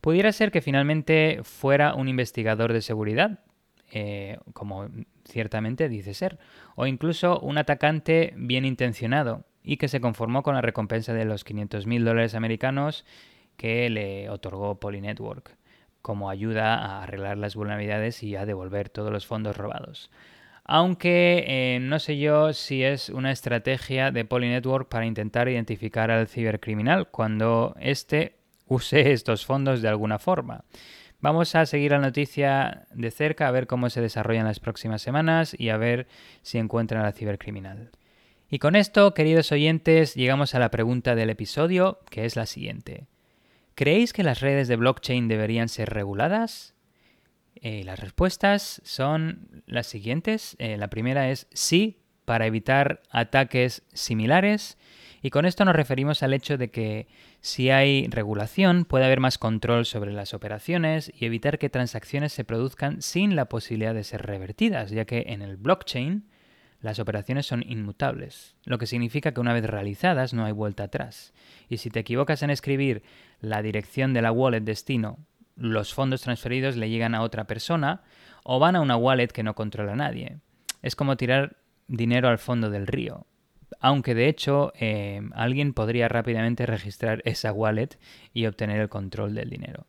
[0.00, 3.40] Pudiera ser que finalmente fuera un investigador de seguridad,
[3.90, 4.88] eh, como
[5.24, 6.38] ciertamente dice ser,
[6.76, 11.44] o incluso un atacante bien intencionado y que se conformó con la recompensa de los
[11.44, 13.04] 500.000 dólares americanos
[13.58, 15.58] que le otorgó Polynetwork
[16.00, 20.10] como ayuda a arreglar las vulnerabilidades y a devolver todos los fondos robados.
[20.64, 26.28] Aunque eh, no sé yo si es una estrategia de Polynetwork para intentar identificar al
[26.28, 28.36] cibercriminal cuando éste
[28.68, 30.64] use estos fondos de alguna forma.
[31.20, 35.54] Vamos a seguir la noticia de cerca, a ver cómo se desarrollan las próximas semanas
[35.58, 36.06] y a ver
[36.40, 37.90] si encuentran al cibercriminal.
[38.50, 43.06] Y con esto, queridos oyentes, llegamos a la pregunta del episodio, que es la siguiente.
[43.74, 46.74] ¿Creéis que las redes de blockchain deberían ser reguladas?
[47.56, 50.56] Eh, las respuestas son las siguientes.
[50.58, 54.78] Eh, la primera es sí, para evitar ataques similares.
[55.20, 57.06] Y con esto nos referimos al hecho de que
[57.42, 62.44] si hay regulación puede haber más control sobre las operaciones y evitar que transacciones se
[62.44, 66.24] produzcan sin la posibilidad de ser revertidas, ya que en el blockchain
[66.80, 71.32] las operaciones son inmutables, lo que significa que una vez realizadas no hay vuelta atrás.
[71.68, 73.02] Y si te equivocas en escribir
[73.40, 75.18] la dirección de la wallet destino,
[75.56, 78.02] los fondos transferidos le llegan a otra persona
[78.44, 80.38] o van a una wallet que no controla nadie.
[80.82, 81.56] Es como tirar
[81.88, 83.26] dinero al fondo del río
[83.80, 87.98] aunque de hecho eh, alguien podría rápidamente registrar esa wallet
[88.32, 89.86] y obtener el control del dinero.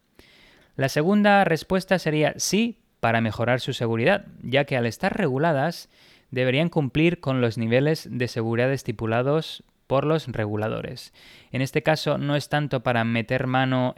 [0.75, 5.89] La segunda respuesta sería sí para mejorar su seguridad, ya que al estar reguladas
[6.31, 11.13] deberían cumplir con los niveles de seguridad estipulados por los reguladores.
[11.51, 13.95] En este caso no es tanto para meter mano,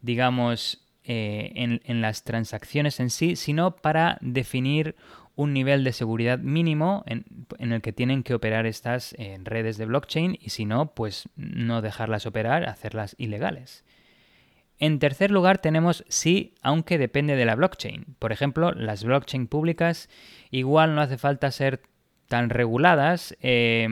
[0.00, 4.96] digamos, eh, en, las transacciones en sí, sino para definir
[5.36, 7.26] un nivel de seguridad mínimo en,
[7.58, 11.82] el que tienen que operar estas eh, redes de blockchain y si no, pues no
[11.82, 13.84] dejarlas operar, hacerlas ilegales.
[14.78, 18.16] En tercer lugar tenemos sí, aunque depende de la blockchain.
[18.18, 20.08] Por ejemplo, las blockchain públicas
[20.50, 21.82] igual no hace falta ser
[22.28, 23.86] tan reguladas eh,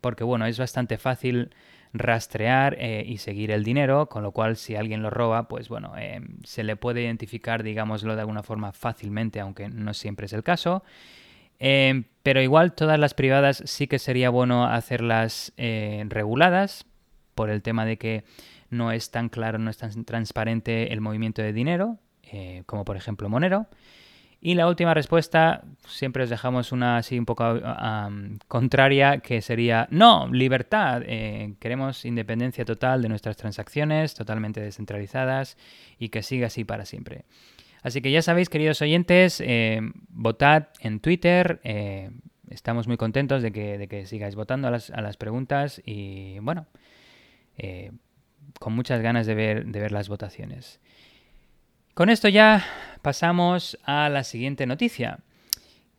[0.00, 1.54] porque bueno, es bastante fácil
[1.92, 5.92] rastrear eh, y seguir el dinero, con lo cual si alguien lo roba, pues bueno,
[5.98, 10.42] eh, se le puede identificar, digámoslo de alguna forma fácilmente, aunque no siempre es el
[10.42, 10.84] caso.
[11.58, 16.86] Pero igual todas las privadas sí que sería bueno hacerlas reguladas
[17.36, 18.24] por el tema de que
[18.72, 21.98] no es tan claro, no es tan transparente el movimiento de dinero,
[22.66, 23.66] como por ejemplo Monero.
[24.44, 27.60] Y la última respuesta, siempre os dejamos una así un poco
[28.48, 35.56] contraria, que sería, no, libertad, eh, queremos independencia total de nuestras transacciones, totalmente descentralizadas
[35.96, 37.24] y que siga así para siempre.
[37.84, 41.60] Así que ya sabéis, queridos oyentes, eh, votad en Twitter.
[41.62, 42.10] Eh,
[42.50, 46.40] estamos muy contentos de que, de que sigáis votando a las, a las, preguntas y
[46.40, 46.66] bueno,
[48.58, 50.80] con muchas ganas de ver, de ver las votaciones.
[51.94, 52.64] Con esto ya
[53.02, 55.18] pasamos a la siguiente noticia,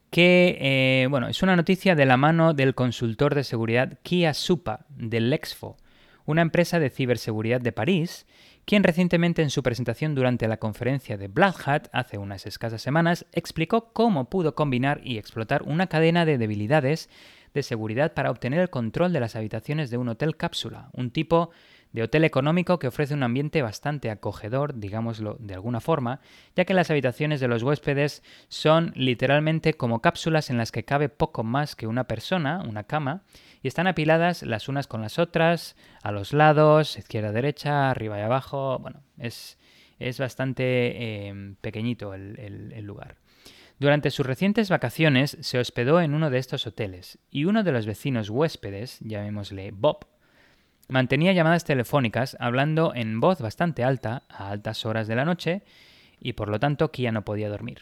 [0.09, 4.85] que eh, bueno, es una noticia de la mano del consultor de seguridad Kia Supa,
[4.89, 5.77] del Lexfo,
[6.25, 8.25] una empresa de ciberseguridad de París,
[8.65, 13.25] quien recientemente en su presentación durante la conferencia de Black Hat hace unas escasas semanas
[13.33, 17.09] explicó cómo pudo combinar y explotar una cadena de debilidades
[17.53, 21.51] de seguridad para obtener el control de las habitaciones de un hotel cápsula, un tipo
[21.93, 26.19] de hotel económico que ofrece un ambiente bastante acogedor, digámoslo de alguna forma,
[26.55, 31.07] ya que las habitaciones de los huéspedes son literalmente como cápsulas en las que cabe
[31.07, 33.21] poco más que una persona, una cama,
[33.61, 38.21] y están apiladas las unas con las otras, a los lados, izquierda, derecha, arriba y
[38.21, 38.79] abajo.
[38.79, 39.57] Bueno, es,
[39.99, 43.15] es bastante em, pequeñito el, el lugar.
[43.79, 47.85] Durante sus recientes vacaciones se hospedó en uno de estos hoteles y uno de los
[47.85, 50.07] vecinos huéspedes, llamémosle Bob,
[50.89, 55.63] Mantenía llamadas telefónicas hablando en voz bastante alta a altas horas de la noche
[56.19, 57.79] y por lo tanto Kia no podía dormir.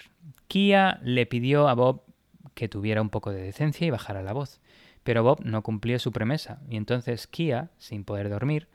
[0.48, 2.04] Kia le pidió a Bob
[2.54, 4.62] que tuviera un poco de decencia y bajara la voz,
[5.04, 8.68] pero Bob no cumplió su promesa y entonces Kia, sin poder dormir,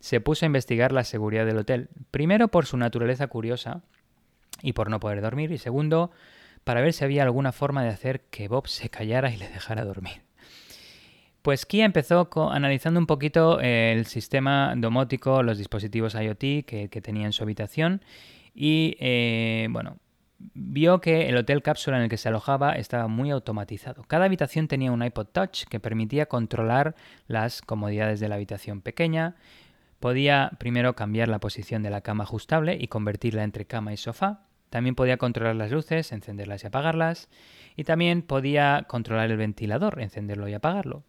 [0.00, 3.82] se puso a investigar la seguridad del hotel, primero por su naturaleza curiosa
[4.62, 6.10] y por no poder dormir y segundo
[6.64, 9.84] para ver si había alguna forma de hacer que Bob se callara y le dejara
[9.84, 10.22] dormir.
[11.42, 17.32] Pues Kia empezó analizando un poquito el sistema domótico, los dispositivos IoT que, tenía en
[17.32, 18.00] su habitación
[18.54, 19.98] y, eh, bueno,
[20.54, 24.04] vio que el hotel cápsula en el que se alojaba estaba muy automatizado.
[24.04, 26.94] Cada habitación tenía un iPod Touch que permitía controlar
[27.26, 29.34] las comodidades de la habitación pequeña.
[29.98, 34.42] Podía primero cambiar la posición de la cama ajustable y convertirla entre cama y sofá.
[34.72, 37.28] También podía controlar las luces, encenderlas y apagarlas.
[37.76, 41.04] Y también podía controlar el ventilador, encenderlo y apagarlo.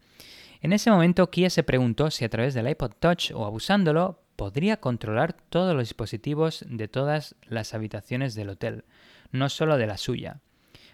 [0.59, 4.81] En ese momento Kia se preguntó si a través del iPod Touch o abusándolo podría
[4.81, 8.83] controlar todos los dispositivos de todas las habitaciones del hotel,
[9.31, 10.41] no solo de la suya.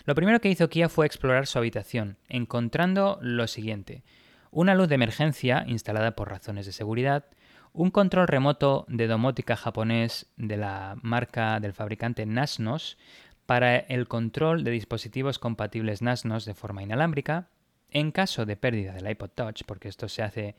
[0.06, 4.04] Lo primero que hizo Kia fue explorar su habitación, encontrando lo siguiente.
[4.52, 7.26] Una luz de emergencia instalada por razones de seguridad,
[7.74, 12.98] un control remoto de domótica japonés de la marca del fabricante Nasnos
[13.46, 17.50] para el control de dispositivos compatibles Nasnos de forma inalámbrica,
[17.92, 20.56] en caso de pérdida del iPod Touch, porque esto se hace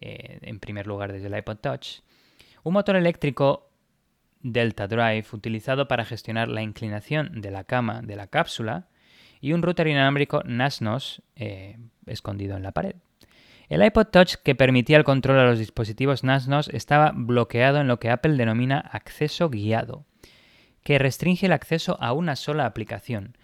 [0.00, 2.00] eh, en primer lugar desde el iPod Touch,
[2.62, 3.70] un motor eléctrico
[4.42, 8.88] Delta Drive utilizado para gestionar la inclinación de la cama de la cápsula
[9.40, 12.96] y un router inalámbrico NASNOS eh, escondido en la pared.
[13.74, 17.98] El iPod Touch que permitía el control a los dispositivos NASNOS estaba bloqueado en lo
[17.98, 20.06] que Apple denomina acceso guiado,
[20.84, 23.36] que restringe el acceso a una sola aplicación,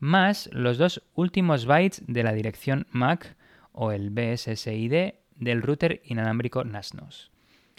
[0.00, 3.36] más los dos últimos bytes de la dirección MAC
[3.72, 7.30] o el BSSID del router inalámbrico NASNOS.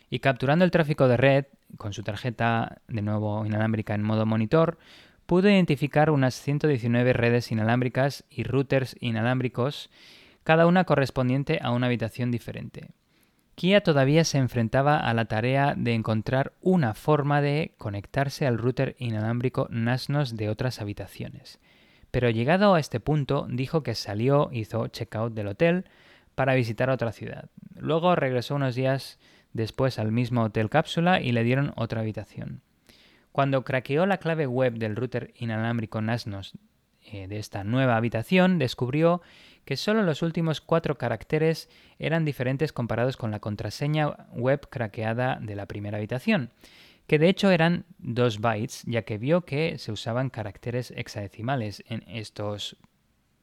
[0.09, 1.45] Y capturando el tráfico de red
[1.77, 4.77] con su tarjeta de nuevo inalámbrica en modo monitor,
[5.25, 9.89] pudo identificar unas 119 redes inalámbricas y routers inalámbricos,
[10.43, 12.89] cada una correspondiente a una habitación diferente.
[13.55, 18.95] Kia todavía se enfrentaba a la tarea de encontrar una forma de conectarse al router
[18.99, 21.59] inalámbrico NASNOS de otras habitaciones.
[22.11, 25.85] Pero llegado a este punto, dijo que salió, hizo checkout del hotel
[26.35, 27.49] para visitar otra ciudad.
[27.75, 29.19] Luego regresó unos días
[29.53, 32.61] después al mismo hotel cápsula y le dieron otra habitación.
[33.35, 36.53] Cuando craqueó la clave web del router inalámbrico NASNOS
[37.03, 39.21] eh, de esta nueva habitación, descubrió
[39.65, 41.67] que solo los últimos cuatro caracteres
[41.99, 46.51] eran diferentes comparados con la contraseña web craqueada de la primera habitación,
[47.07, 52.05] que de hecho eran dos bytes, ya que vio que se usaban caracteres hexadecimales en
[52.07, 52.77] estos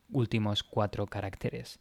[0.08, 1.80] últimos cuatro caracteres,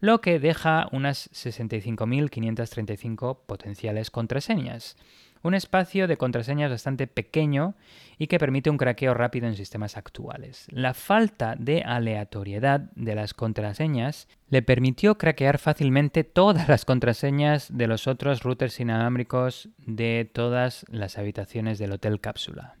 [0.00, 4.96] lo que deja unas 65.535 potenciales contraseñas
[5.42, 7.74] un espacio de contraseñas bastante pequeño
[8.18, 10.66] y que permite un craqueo rápido en sistemas actuales.
[10.70, 17.86] La falta de aleatoriedad de las contraseñas le permitió craquear fácilmente todas las contraseñas de
[17.86, 22.76] los otros routers inalámbricos de todas las habitaciones del hotel cápsula.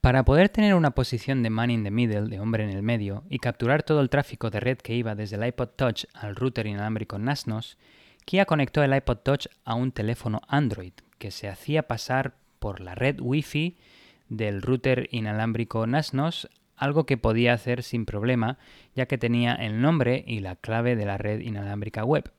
[0.00, 3.22] Para poder tener una posición de man in the middle, de hombre en el medio,
[3.30, 6.66] y capturar todo el tráfico de red que iba desde el iPod Touch al router
[6.66, 7.78] inalámbrico NASNOS,
[8.24, 12.94] Kia conectó el iPod Touch a un teléfono Android que se hacía pasar por la
[12.94, 13.76] red Wi-Fi
[14.28, 18.58] del router inalámbrico NASNOS, algo que podía hacer sin problema,
[18.94, 22.32] ya que tenía el nombre y la clave de la red inalámbrica web,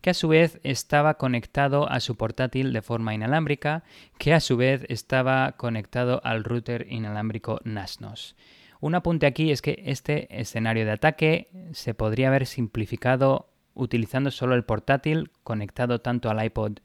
[0.00, 3.82] que a su vez estaba conectado a su portátil de forma inalámbrica,
[4.18, 8.36] que a su vez estaba conectado al router inalámbrico NASNOS.
[8.80, 13.49] Un apunte aquí es que este escenario de ataque se podría haber simplificado
[13.80, 16.78] utilizando solo el portátil conectado tanto al iPod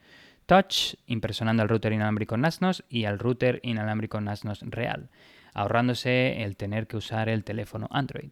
[0.46, 5.10] Touch, impersonando al router inalámbrico NASNOS y al router inalámbrico NASNOS real,
[5.54, 8.30] ahorrándose el tener que usar el teléfono Android.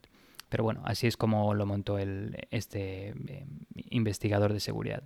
[0.49, 3.45] Pero bueno, así es como lo montó este eh,
[3.89, 5.03] investigador de seguridad.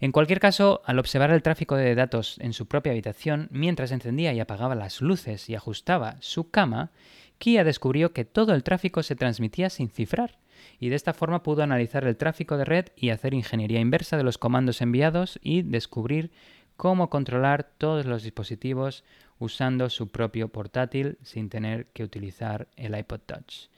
[0.00, 4.32] En cualquier caso, al observar el tráfico de datos en su propia habitación, mientras encendía
[4.32, 6.90] y apagaba las luces y ajustaba su cama,
[7.38, 10.38] Kia descubrió que todo el tráfico se transmitía sin cifrar
[10.78, 14.22] y de esta forma pudo analizar el tráfico de red y hacer ingeniería inversa de
[14.22, 16.30] los comandos enviados y descubrir
[16.76, 19.04] cómo controlar todos los dispositivos
[19.38, 23.68] usando su propio portátil sin tener que utilizar el iPod Touch.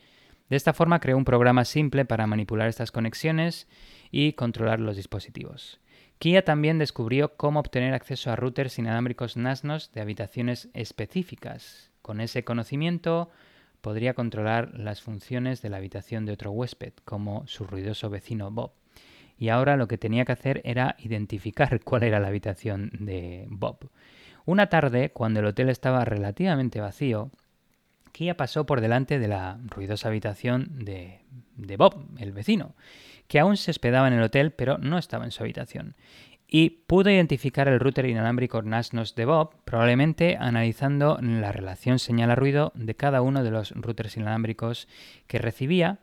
[0.49, 3.67] De esta forma creó un programa simple para manipular estas conexiones
[4.11, 5.81] y controlar los dispositivos.
[6.19, 11.91] Kia también descubrió cómo obtener acceso a routers inalámbricos NASNOS de habitaciones específicas.
[12.03, 13.31] Con ese conocimiento,
[13.83, 18.73] podría controlar las funciones de la habitación de otro huésped, como su ruidoso vecino Bob.
[19.39, 23.91] Y ahora lo que tenía que hacer era identificar cuál era la habitación de Bob.
[24.47, 27.31] Una tarde, cuando el hotel estaba relativamente vacío,
[28.13, 31.21] Kia pasó por delante de la ruidosa habitación de,
[31.57, 32.75] de Bob, el vecino,
[33.27, 35.95] que aún se hospedaba en el hotel, pero no estaba en su habitación
[36.55, 42.35] y pudo identificar el router inalámbrico NASNOS de Bob, probablemente analizando la relación señal a
[42.35, 44.87] ruido de cada uno de los routers inalámbricos
[45.27, 46.01] que recibía,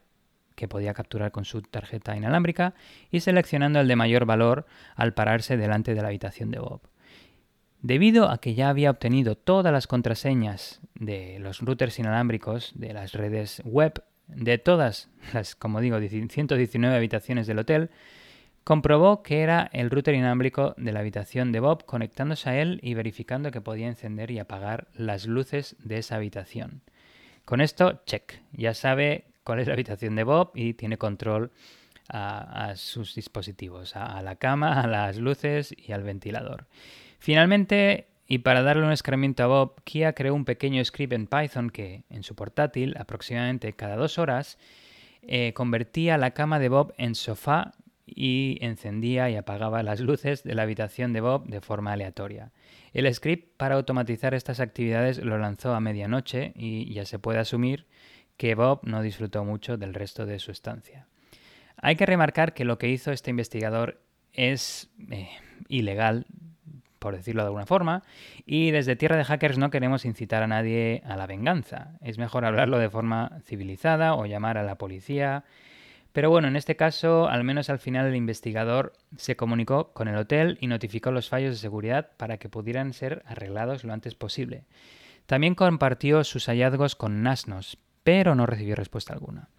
[0.56, 2.74] que podía capturar con su tarjeta inalámbrica,
[3.12, 6.82] y seleccionando el de mayor valor al pararse delante de la habitación de Bob.
[7.84, 13.14] Debido a que ya había obtenido todas las contraseñas de los routers inalámbricos de las
[13.14, 17.92] redes web de todas las, como digo, 119 habitaciones del hotel,
[18.70, 22.94] comprobó que era el router inalámbrico de la habitación de Bob conectándose a él y
[22.94, 26.84] verificando que podía encender y apagar las luces de esa habitación.
[27.46, 28.44] Con esto, check.
[28.52, 31.50] Ya sabe cuál es la habitación de Bob y tiene control
[32.10, 36.68] a, sus dispositivos, a, la cama, a las luces y al ventilador.
[37.18, 41.72] Finalmente, y para darle un escarmiento a Bob, Kia creó un pequeño script en Python
[41.72, 44.60] que, en su portátil, aproximadamente cada dos horas,
[45.24, 47.74] eh, convertía la cama de Bob en sofá
[48.16, 52.52] y encendía y apagaba las luces de la habitación de Bob de forma aleatoria.
[52.94, 57.86] El script para automatizar estas actividades lo lanzó a medianoche y ya se puede asumir
[58.38, 61.08] que Bob no disfrutó mucho del resto de su estancia.
[61.82, 64.02] Hay que remarcar que lo que hizo este investigador
[64.34, 65.30] es eh,
[65.68, 66.26] ilegal,
[67.00, 68.04] por decirlo de alguna forma,
[68.46, 71.98] y desde Tierra de Hackers no queremos incitar a nadie a la venganza.
[72.02, 75.46] Es mejor hablarlo de forma civilizada o llamar a la policía.
[76.12, 80.18] Pero bueno, en este caso, al menos al final el investigador se comunicó con el
[80.18, 84.66] hotel y notificó los fallos de seguridad para que pudieran ser arreglados lo antes posible.
[85.28, 89.50] También compartió sus hallazgos con Nasnos, pero no recibió respuesta alguna.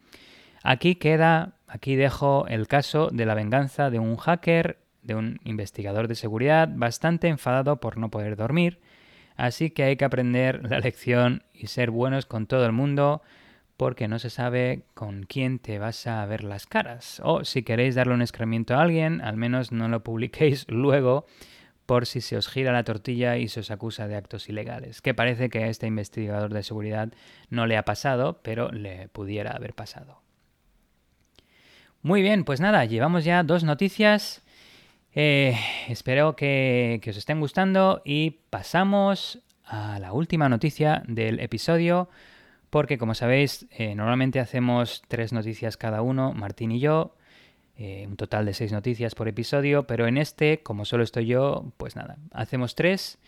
[0.65, 6.09] Aquí queda, aquí dejo el caso de la venganza de un hacker, de un investigador
[6.09, 8.81] de seguridad bastante enfadado por no poder dormir,
[9.37, 13.23] así que hay que aprender la lección y ser buenos con todo el mundo
[13.81, 17.19] porque no se sabe con quién te vas a ver las caras.
[17.25, 21.25] O si queréis darle un excremento a alguien, al menos no lo publiquéis luego
[21.87, 25.15] por si se os gira la tortilla y se os acusa de actos ilegales, que
[25.15, 27.11] parece que a este investigador de seguridad
[27.49, 30.21] no le ha pasado, pero le pudiera haber pasado.
[32.03, 34.43] Muy bien, pues nada, llevamos ya dos noticias.
[35.15, 35.57] Eh,
[35.89, 42.11] espero que, os estén gustando y pasamos a la última noticia del episodio,
[42.71, 47.15] porque como sabéis, eh, normalmente hacemos tres noticias cada uno, Martín y yo,
[47.77, 51.73] eh, un total de seis noticias por episodio, pero en este, como solo estoy yo,
[51.77, 53.19] pues nada, hacemos tres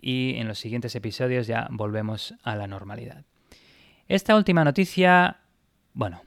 [0.00, 3.24] y en los siguientes episodios ya volvemos a la normalidad.
[4.08, 5.38] Esta última noticia,
[5.94, 6.22] bueno,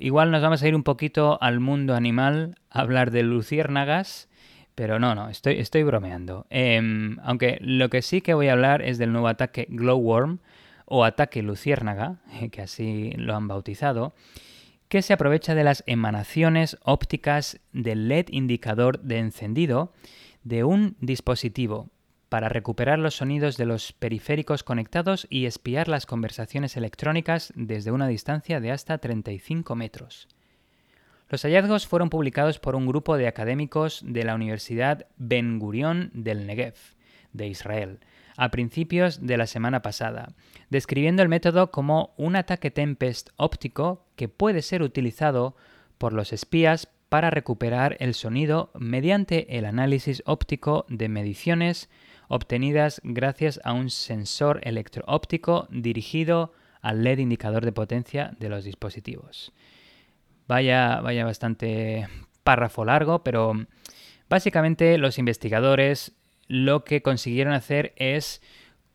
[0.00, 4.30] Igual nos vamos a ir un poquito al mundo animal, a hablar de luciérnagas,
[4.74, 6.46] pero no, no, estoy, estoy bromeando.
[6.48, 10.38] Em, aunque lo que sí que voy a hablar es del nuevo ataque Glowworm
[10.90, 12.16] o ataque luciérnaga,
[12.50, 14.12] que así lo han bautizado,
[14.88, 19.92] que se aprovecha de las emanaciones ópticas del LED indicador de encendido
[20.42, 21.88] de un dispositivo
[22.28, 28.08] para recuperar los sonidos de los periféricos conectados y espiar las conversaciones electrónicas desde una
[28.08, 30.28] distancia de hasta 35 metros.
[31.28, 36.46] Los hallazgos fueron publicados por un grupo de académicos de la Universidad Ben Gurion del
[36.46, 36.74] Negev,
[37.32, 38.00] de Israel,
[38.36, 40.34] a principios de la semana pasada,
[40.68, 45.56] describiendo el método como un ataque Tempest óptico que puede ser utilizado
[45.98, 51.90] por los espías para recuperar el sonido mediante el análisis óptico de mediciones
[52.28, 59.52] obtenidas gracias a un sensor electroóptico dirigido al LED indicador de potencia de los dispositivos.
[60.46, 62.08] Vaya, vaya bastante
[62.44, 63.66] párrafo largo, pero
[64.28, 66.12] básicamente los investigadores
[66.50, 68.42] lo que consiguieron hacer es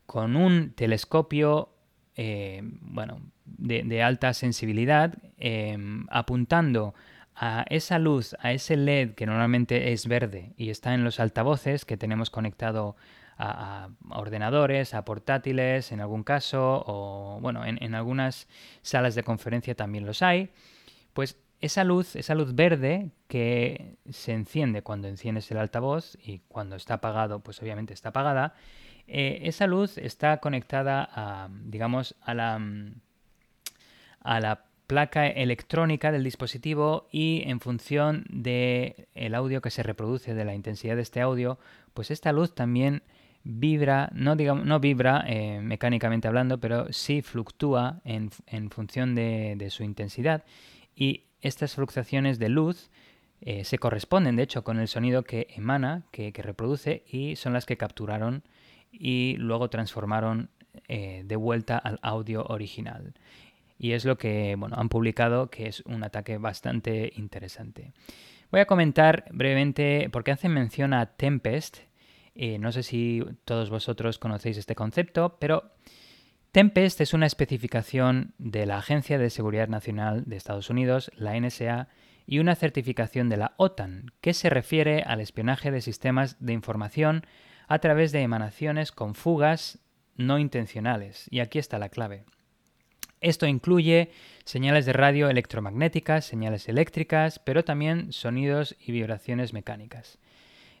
[0.04, 1.70] con un telescopio
[2.14, 5.78] eh, bueno, de, alta sensibilidad, eh,
[6.10, 6.94] apuntando
[7.34, 11.86] a esa luz, a ese LED que normalmente es verde y está en los altavoces
[11.86, 12.94] que tenemos conectado
[13.38, 18.48] a, ordenadores, a portátiles en algún caso, o bueno, en, algunas
[18.82, 20.50] salas de conferencia también los hay,
[21.14, 26.76] pues esa luz, esa luz verde que se enciende cuando enciendes el altavoz y cuando
[26.76, 28.54] está apagado, pues obviamente está apagada,
[29.06, 32.60] eh, esa luz está conectada a, digamos, a la,
[34.20, 40.34] a la placa electrónica del dispositivo y en función del el audio que se reproduce,
[40.34, 41.58] de la intensidad de este audio,
[41.94, 43.02] pues esta luz también
[43.46, 48.30] vibra, no, digamos, no vibra eh, mecánicamente hablando, pero sí fluctúa en,
[48.70, 50.44] función de, su intensidad.
[50.96, 52.90] Y estas fluctuaciones de luz
[53.42, 57.66] eh, se corresponden, de hecho, con el sonido que emana, que, reproduce, y son las
[57.66, 58.42] que capturaron
[58.90, 60.48] y luego transformaron
[60.88, 63.14] eh, de vuelta al audio original.
[63.78, 67.92] Y es lo que bueno, han publicado, que es un ataque bastante interesante.
[68.50, 71.78] Voy a comentar brevemente, porque hacen mención a Tempest,
[72.34, 75.72] eh, no sé si todos vosotros conocéis este concepto, pero
[76.52, 81.88] Tempest es una especificación de la Agencia de Seguridad Nacional de Estados Unidos, la NSA,
[82.26, 87.24] y una certificación de la OTAN, que se refiere al espionaje de sistemas de información
[87.68, 89.78] a través de emanaciones con fugas
[90.16, 91.26] no intencionales.
[91.30, 92.24] Y aquí está la clave.
[93.20, 94.10] Esto incluye
[94.44, 100.18] señales de radio electromagnéticas, señales eléctricas, pero también sonidos y vibraciones mecánicas.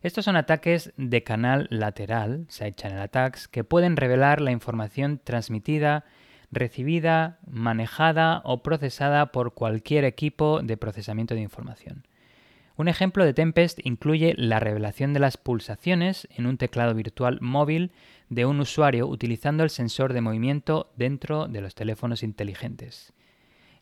[0.02, 6.04] Estos son ataques de canal lateral, side channel attacks, que pueden revelar la información transmitida,
[6.52, 12.06] recibida, manejada o procesada por cualquier equipo de procesamiento de información.
[12.76, 17.90] Un ejemplo de Tempest incluye la revelación de las pulsaciones en un teclado virtual móvil
[18.28, 23.14] de un usuario utilizando el sensor de movimiento dentro de los teléfonos inteligentes.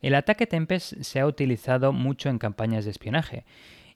[0.01, 3.45] El ataque Tempest se ha utilizado mucho en campañas de espionaje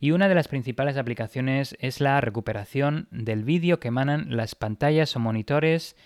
[0.00, 5.16] y una de las principales aplicaciones es la recuperación del vídeo que emanan las pantallas
[5.16, 5.96] o monitores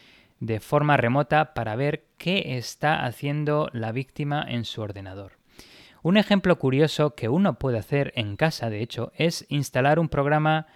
[0.41, 5.33] de forma remota para ver qué está haciendo la víctima en su ordenador.
[6.03, 10.67] Un ejemplo curioso que uno puede hacer en casa, de hecho, es instalar un programa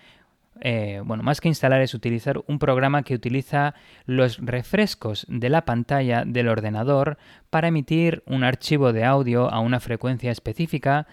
[0.60, 3.74] eh, bueno, más que instalar es utilizar un programa que utiliza
[4.06, 7.18] los refrescos de la pantalla del ordenador
[7.50, 11.06] para emitir un archivo de audio a una frecuencia específica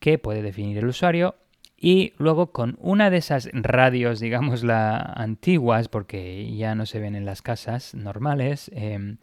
[0.00, 1.36] que puede definir el usuario
[1.80, 7.14] y luego con una de esas radios, digamos, la antiguas, porque ya no se ven
[7.14, 9.18] en las casas normales, em,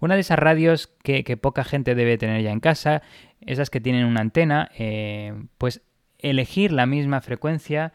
[0.00, 3.02] una de esas radios que, poca gente debe tener ya en casa,
[3.46, 5.82] esas que tienen una antena, eh, pues
[6.18, 7.92] elegir la misma frecuencia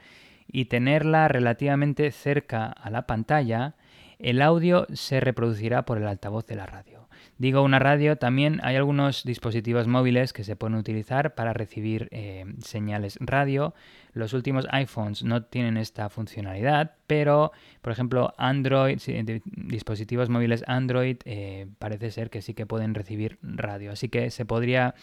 [0.48, 3.76] y tenerla relativamente cerca a la pantalla,
[4.20, 7.06] el audio se reproducirá por el altavoz de la radio.
[7.38, 12.46] Digo una radio, también hay algunos dispositivos móviles que se pueden utilizar para recibir eh,
[12.64, 13.74] señales radio.
[14.14, 19.00] Los últimos iPhones no tienen esta funcionalidad, pero por ejemplo Android,
[19.46, 23.92] dispositivos móviles Android eh, parece ser que sí que pueden recibir radio.
[23.92, 24.96] Así que se podría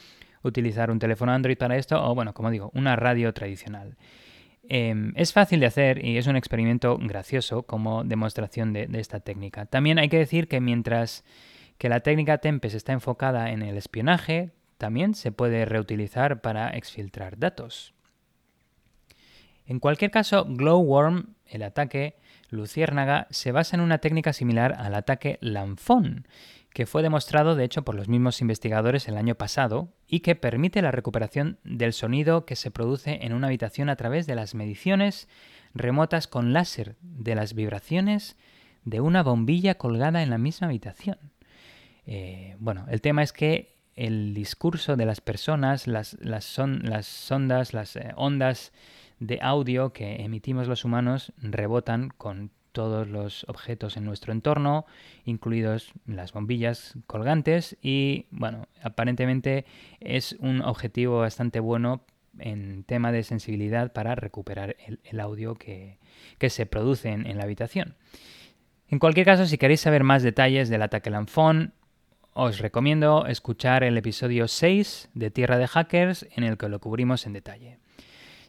[0.43, 3.97] utilizar un teléfono Android para esto o bueno, como digo, una radio tradicional.
[4.69, 9.67] Em, es fácil de hacer y es un experimento gracioso como demostración de, esta técnica.
[9.67, 11.25] También hay que decir que mientras
[11.79, 17.39] que la técnica Tempest está enfocada en el espionaje, también se puede reutilizar para exfiltrar
[17.39, 17.93] datos.
[19.67, 22.17] En cualquier caso, Glowworm, el ataque
[22.51, 26.27] luciérnaga, se basa en una técnica similar al ataque Lanfón,
[26.73, 30.83] que fue demostrado de hecho por los mismos investigadores el año pasado y que permite
[30.83, 35.29] la recuperación del sonido que se produce en una habitación a través de las mediciones
[35.75, 38.37] remotas con láser de las vibraciones
[38.85, 41.19] de una bombilla colgada en la misma habitación.
[42.07, 47.75] Eh, bueno, el tema es que el discurso de las personas, las, son, las sondas,
[47.75, 48.73] las eh, ondas
[49.21, 54.87] de audio que emitimos los humanos rebotan con todos los objetos en nuestro entorno,
[55.25, 59.65] incluidos las bombillas colgantes y bueno, aparentemente
[60.01, 62.05] es un objetivo bastante bueno
[62.39, 65.99] en tema de sensibilidad para recuperar el, audio que,
[66.49, 67.95] se produce en, la habitación.
[68.89, 71.75] En cualquier caso, si queréis saber más detalles del ataque Lanfón,
[72.35, 77.27] os recomiendo escuchar el episodio 6 de Tierra de Hackers en el que lo cubrimos
[77.27, 77.82] en detalle.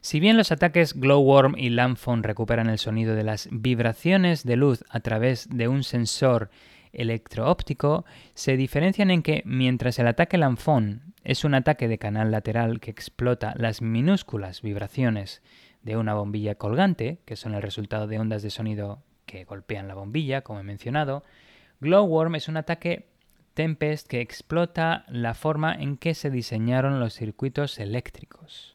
[0.03, 4.83] Si bien los ataques Glowworm y Lamphone recuperan el sonido de las vibraciones de luz
[4.89, 6.49] a través de un sensor
[6.91, 12.81] electroóptico, se diferencian en que mientras el ataque Lamphone es un ataque de canal lateral
[12.81, 15.41] que explota las minúsculas vibraciones
[15.83, 19.95] de una bombilla colgante, que son el resultado de ondas de sonido que golpean la
[19.95, 21.23] bombilla, como he mencionado,
[21.79, 23.07] Glowworm es un ataque
[23.53, 28.72] Tempest que explota la forma en que se diseñaron los circuitos eléctricos.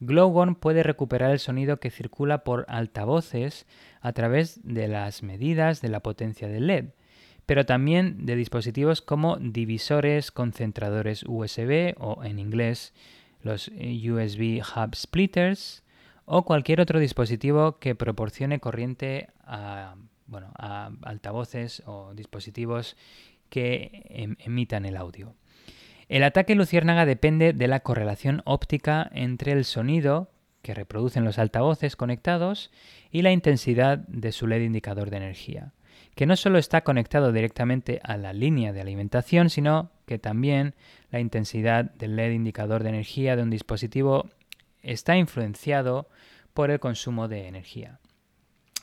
[0.00, 3.66] Glowworm puede recuperar el sonido que circula por altavoces
[4.00, 6.86] a través de las medidas de la potencia del LED,
[7.46, 12.92] pero también de dispositivos como divisores, concentradores USB o en inglés
[13.42, 15.82] los USB Hub Splitters
[16.24, 19.94] o cualquier otro dispositivo que proporcione corriente a,
[20.26, 22.96] bueno, a altavoces o dispositivos
[23.48, 25.34] que em, emitan el audio.
[26.08, 30.30] El ataque luciérnaga depende de la correlación óptica entre el sonido
[30.62, 32.70] que reproducen los altavoces conectados
[33.10, 35.72] y la intensidad de su LED indicador de energía,
[36.14, 40.74] que no solo está conectado directamente a la línea de alimentación, sino que también
[41.10, 44.28] la intensidad del LED indicador de energía de un dispositivo
[44.82, 46.08] está influenciado
[46.54, 47.98] por el consumo de energía.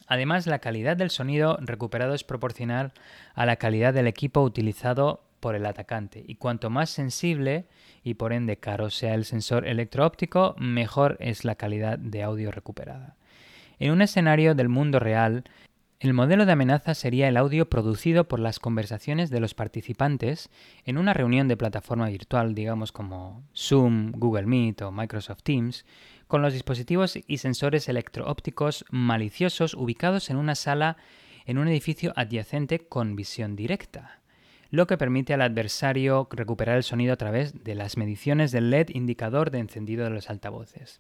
[0.08, 2.92] Además, la calidad del sonido recuperado es proporcional
[3.34, 6.24] a la calidad del equipo utilizado por el atacante.
[6.26, 7.66] Y cuanto más sensible
[8.02, 13.18] y por ende caro sea el sensor electroóptico, mejor es la calidad de audio recuperada.
[13.78, 15.44] En un escenario del mundo real,
[16.00, 20.50] el modelo de amenaza sería el audio producido por las conversaciones de los participantes
[20.86, 25.86] en una reunión de plataforma virtual, digamos como Zoom, Google Meet o Microsoft Teams,
[26.28, 30.96] con los dispositivos y sensores electroópticos maliciosos ubicados en una sala
[31.46, 34.23] en un edificio adyacente con visión directa.
[34.74, 38.90] Lo que permite al adversario recuperar el sonido a través de las mediciones del LED
[38.90, 41.00] indicador de encendido de los altavoces.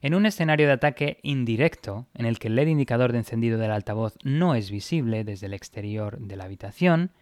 [0.00, 3.70] En un escenario de ataque indirecto, en el que el LED indicador de encendido del
[3.70, 7.12] altavoz no es visible desde el exterior de la habitación,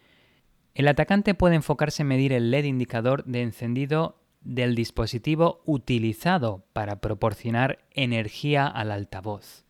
[0.74, 7.02] el atacante puede enfocarse en medir el LED indicador de encendido del dispositivo utilizado para
[7.02, 9.66] proporcionar energía al altavoz,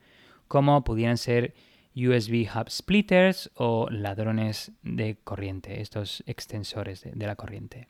[0.46, 1.54] como pudieran ser
[1.94, 7.88] USB hub splitters o ladrones de corriente, estos extensores de, la corriente.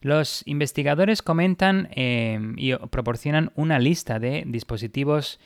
[0.00, 5.38] Los investigadores comentan em, y proporcionan una lista de dispositivos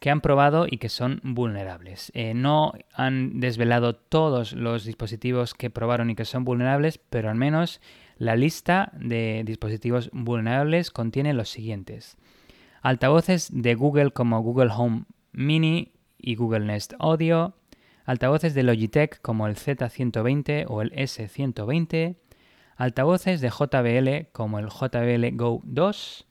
[0.00, 2.12] que han probado y que son vulnerables.
[2.14, 7.36] Eh, no han desvelado todos los dispositivos que probaron y que son vulnerables, pero al
[7.36, 7.80] menos
[8.18, 12.16] la lista de dispositivos vulnerables contiene los siguientes.
[12.82, 15.92] Altavoces de Google como Google Home Mini
[16.26, 17.54] y Google Nest Audio,
[18.04, 22.16] altavoces de Logitech como el Z120 o el S120,
[22.76, 26.26] altavoces de JBL como el JBL Go 2,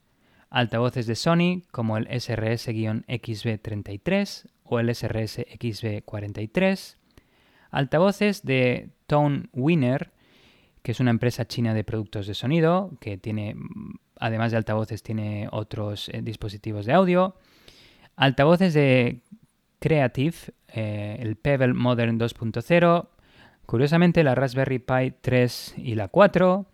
[0.49, 6.97] altavoces de Sony como el SRS-XB33 o el SRS-XB43,
[7.71, 10.11] altavoces de Tone Winner,
[10.81, 13.55] que es una empresa china de productos de sonido, que tiene,
[14.19, 17.37] además de altavoces, tiene otros eh, dispositivos de audio,
[18.17, 19.21] altavoces de
[19.79, 20.35] Creative,
[20.67, 23.07] eh, el Pebble Modern 2.0,
[23.65, 26.65] curiosamente la Raspberry Pi 3 y la 4,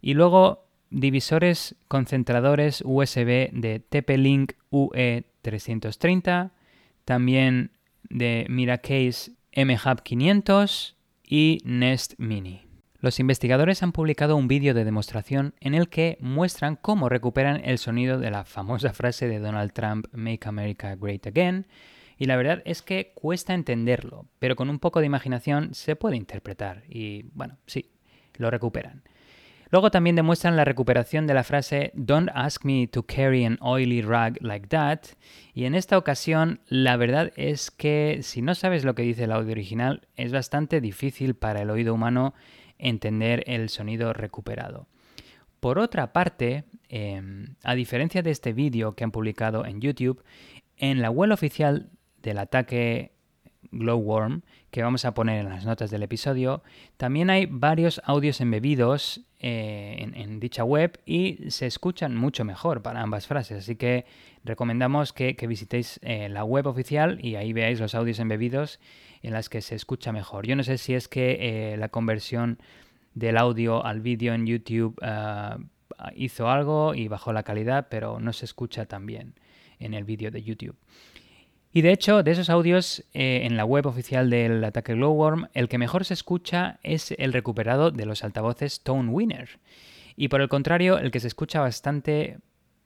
[0.00, 6.50] y luego divisores concentradores USB de TP-Link UE330,
[7.04, 7.70] también
[8.08, 12.62] de Miracase MHub 500 y Nest Mini.
[13.00, 17.76] Los investigadores han publicado un vídeo de demostración en el que muestran cómo recuperan el
[17.76, 21.66] sonido de la famosa frase de Donald Trump Make America Great Again
[22.18, 26.16] y la verdad es que cuesta entenderlo, pero con un poco de imaginación se puede
[26.16, 27.90] interpretar y bueno, sí,
[28.36, 29.02] lo recuperan.
[29.70, 34.02] Luego también demuestran la recuperación de la frase Don't ask me to carry an oily
[34.02, 35.00] rag like that.
[35.52, 39.32] Y en esta ocasión la verdad es que si no sabes lo que dice el
[39.32, 42.34] audio original es bastante difícil para el oído humano
[42.78, 44.86] entender el sonido recuperado.
[45.58, 50.22] Por otra parte, em, a diferencia de este vídeo que han publicado en YouTube,
[50.76, 51.90] en la web oficial
[52.24, 53.12] del ataque
[53.70, 56.62] Glowworm que vamos a poner en las notas del episodio.
[56.96, 63.00] También hay varios audios embebidos eh, en, dicha web y se escuchan mucho mejor para
[63.00, 63.58] ambas frases.
[63.58, 64.04] Así que
[64.42, 68.80] recomendamos que, visitéis eh, la web oficial y ahí veáis los audios embebidos
[69.22, 70.46] en las que se escucha mejor.
[70.46, 72.58] Yo no sé si es que eh, la conversión
[73.14, 75.00] del audio al vídeo en YouTube
[76.16, 79.34] hizo algo y bajó la calidad, pero no se escucha tan bien
[79.78, 80.76] en el vídeo de YouTube.
[81.76, 85.68] Y de hecho, de esos audios eh, en la web oficial del ataque Glowworm, el
[85.68, 89.58] que mejor se escucha es el recuperado de los altavoces Tone Winner.
[90.14, 92.38] Y por el contrario, el que se escucha bastante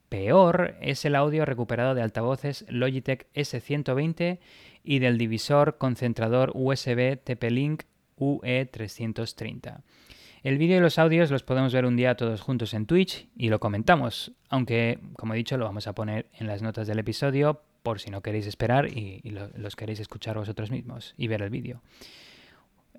[0.09, 4.39] peor es el audio recuperado de altavoces Logitech S120
[4.83, 7.83] y del divisor concentrador USB TP-Link
[8.17, 9.83] UE330.
[10.41, 13.49] El vídeo y los audios los podemos ver un día todos juntos en Twitch y
[13.49, 17.61] lo comentamos, aunque, como he dicho, lo vamos a poner en las notas del episodio
[17.83, 19.21] por si no queréis esperar y,
[19.55, 21.81] los queréis escuchar vosotros mismos y ver el vídeo.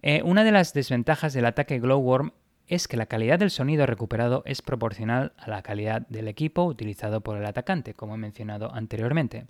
[0.03, 2.33] Eh, una de las desventajas del ataque Glowworm
[2.67, 7.21] es que la calidad del sonido recuperado es proporcional a la calidad del equipo utilizado
[7.21, 9.47] por el atacante, como he mencionado anteriormente.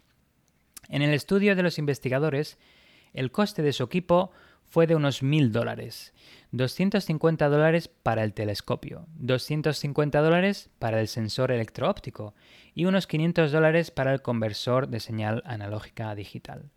[0.89, 2.59] En el estudio de los investigadores,
[3.13, 4.33] el coste de su equipo
[4.71, 6.15] fue de unos 1.000 dólares,
[6.53, 12.35] 250 dólares para el telescopio, 250 dólares para el sensor electroóptico
[12.75, 16.71] y unos 500 dólares para el conversor de señal analógica digital.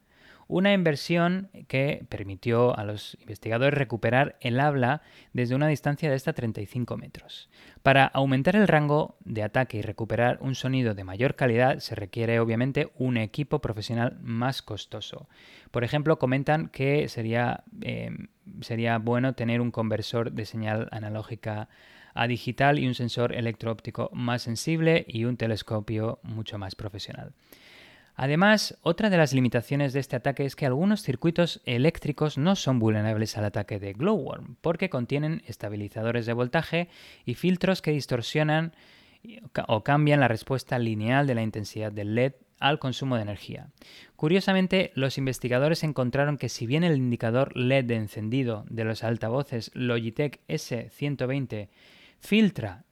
[0.47, 6.33] Una inversión que permitió a los investigadores recuperar el habla desde una distancia de hasta
[6.33, 7.49] 35 metros.
[7.81, 12.39] Para aumentar el rango de ataque y recuperar un sonido de mayor calidad se requiere
[12.39, 15.27] obviamente un equipo profesional más costoso.
[15.71, 18.11] Por ejemplo, comentan que sería, eh,
[18.61, 21.69] sería bueno tener un conversor de señal analógica
[22.13, 27.33] a digital y un sensor electroóptico más sensible y un telescopio mucho más profesional.
[28.15, 32.77] Además, otra de las limitaciones de este ataque es que algunos circuitos eléctricos no son
[32.77, 36.89] vulnerables al ataque de Glowworm, porque contienen estabilizadores de voltaje
[37.25, 38.73] y filtros que distorsionan
[39.67, 43.69] o cambian la respuesta lineal de la intensidad del LED al consumo de energía.
[44.15, 49.71] Curiosamente, los investigadores encontraron que si bien el indicador LED de encendido de los altavoces
[49.73, 51.69] Logitech S120
[52.23, 52.85] filtra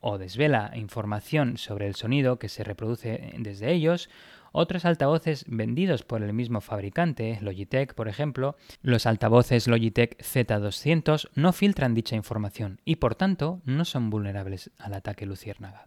[0.00, 4.08] o desvela información sobre el sonido que se reproduce desde ellos,
[4.52, 11.52] Otros altavoces vendidos por el mismo fabricante, Logitech por ejemplo, los altavoces Logitech Z200 no
[11.52, 15.86] filtran dicha información y por tanto no son vulnerables al ataque luciérnaga.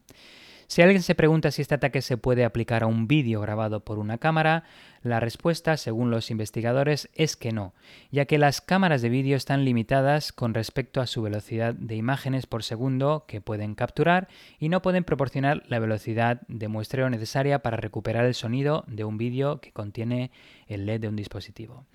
[0.71, 3.99] Si alguien se pregunta si este ataque se puede aplicar a un vídeo grabado por
[3.99, 4.63] una cámara,
[5.03, 7.73] la respuesta, según los investigadores, es que no,
[8.09, 12.45] ya que las cámaras de vídeo están limitadas con respecto a su velocidad de imágenes
[12.45, 17.75] por segundo que pueden capturar y no pueden proporcionar la velocidad de muestreo necesaria para
[17.75, 20.31] recuperar el sonido de un vídeo que contiene
[20.67, 21.85] el LED de un dispositivo.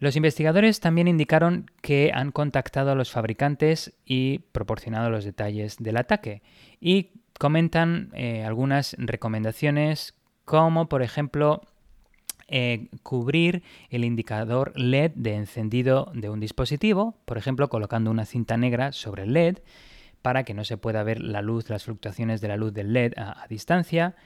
[0.00, 5.98] Los investigadores también indicaron que han contactado a los fabricantes y proporcionado los detalles del
[5.98, 6.42] ataque
[6.80, 7.10] y
[7.44, 10.14] comentan eh, algunas recomendaciones
[10.46, 11.60] como por ejemplo
[12.48, 18.56] eh, cubrir el indicador LED de encendido de un dispositivo, por ejemplo colocando una cinta
[18.56, 19.58] negra sobre el LED
[20.22, 23.12] para que no se pueda ver la luz, las fluctuaciones de la luz del LED
[23.18, 24.16] a, distancia.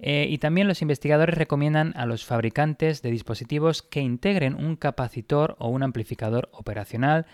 [0.00, 5.54] Eh, y también los investigadores recomiendan a los fabricantes de dispositivos que integren un capacitor
[5.60, 7.26] o un amplificador operacional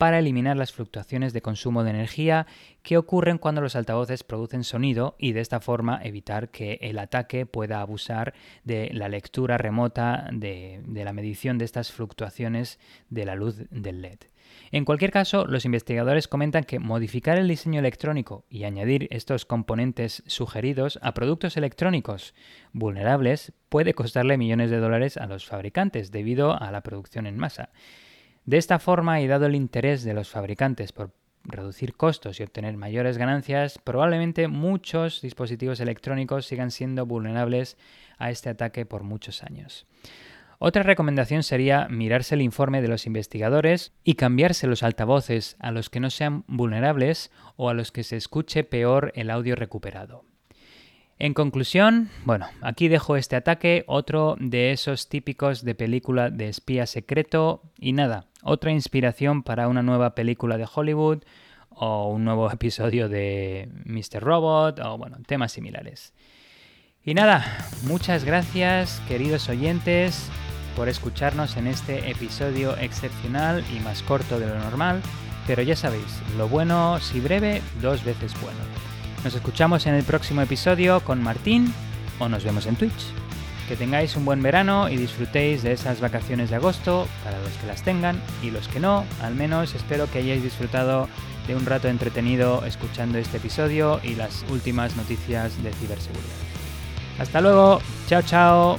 [0.00, 2.46] para eliminar las fluctuaciones de consumo de energía
[2.82, 7.44] que ocurren cuando los altavoces producen sonido y de esta forma evitar que el ataque
[7.44, 8.32] pueda abusar
[8.64, 12.78] de la lectura remota de, la medición de estas fluctuaciones
[13.10, 14.20] de la luz del LED.
[14.72, 20.22] En cualquier caso, los investigadores comentan que modificar el diseño electrónico y añadir estos componentes
[20.26, 22.34] sugeridos a productos electrónicos
[22.72, 27.68] vulnerables puede costarle millones de dólares a los fabricantes debido a la producción en masa.
[28.50, 31.12] De esta forma, y dado el interés de los fabricantes por
[31.44, 37.78] reducir costos y obtener mayores ganancias, probablemente muchos dispositivos electrónicos sigan siendo vulnerables
[38.18, 39.86] a este ataque por muchos años.
[40.58, 45.88] Otra recomendación sería mirarse el informe de los investigadores y cambiarse los altavoces a los
[45.88, 50.24] que no sean vulnerables o a los que se escuche peor el audio recuperado.
[51.20, 56.86] En conclusión, bueno, aquí dejo este ataque, otro de esos típicos de película de espía
[56.86, 61.24] secreto y nada, otra inspiración para una nueva película de Hollywood
[61.68, 64.22] o un nuevo episodio de Mr.
[64.22, 66.14] Robot o bueno, temas similares.
[67.04, 70.30] Y nada, muchas gracias queridos oyentes
[70.74, 75.02] por escucharnos en este episodio excepcional y más corto de lo normal,
[75.46, 78.69] pero ya sabéis, lo bueno si breve, dos veces bueno.
[79.24, 81.74] Nos escuchamos en el próximo episodio con Martín
[82.18, 83.04] o nos vemos en Twitch.
[83.68, 87.66] Que tengáis un buen verano y disfrutéis de esas vacaciones de agosto para los que
[87.66, 91.06] las tengan y los que no, al menos espero que hayáis disfrutado
[91.46, 96.24] de un rato entretenido escuchando este episodio y las últimas noticias de ciberseguridad.
[97.18, 98.78] Hasta luego, chao chao.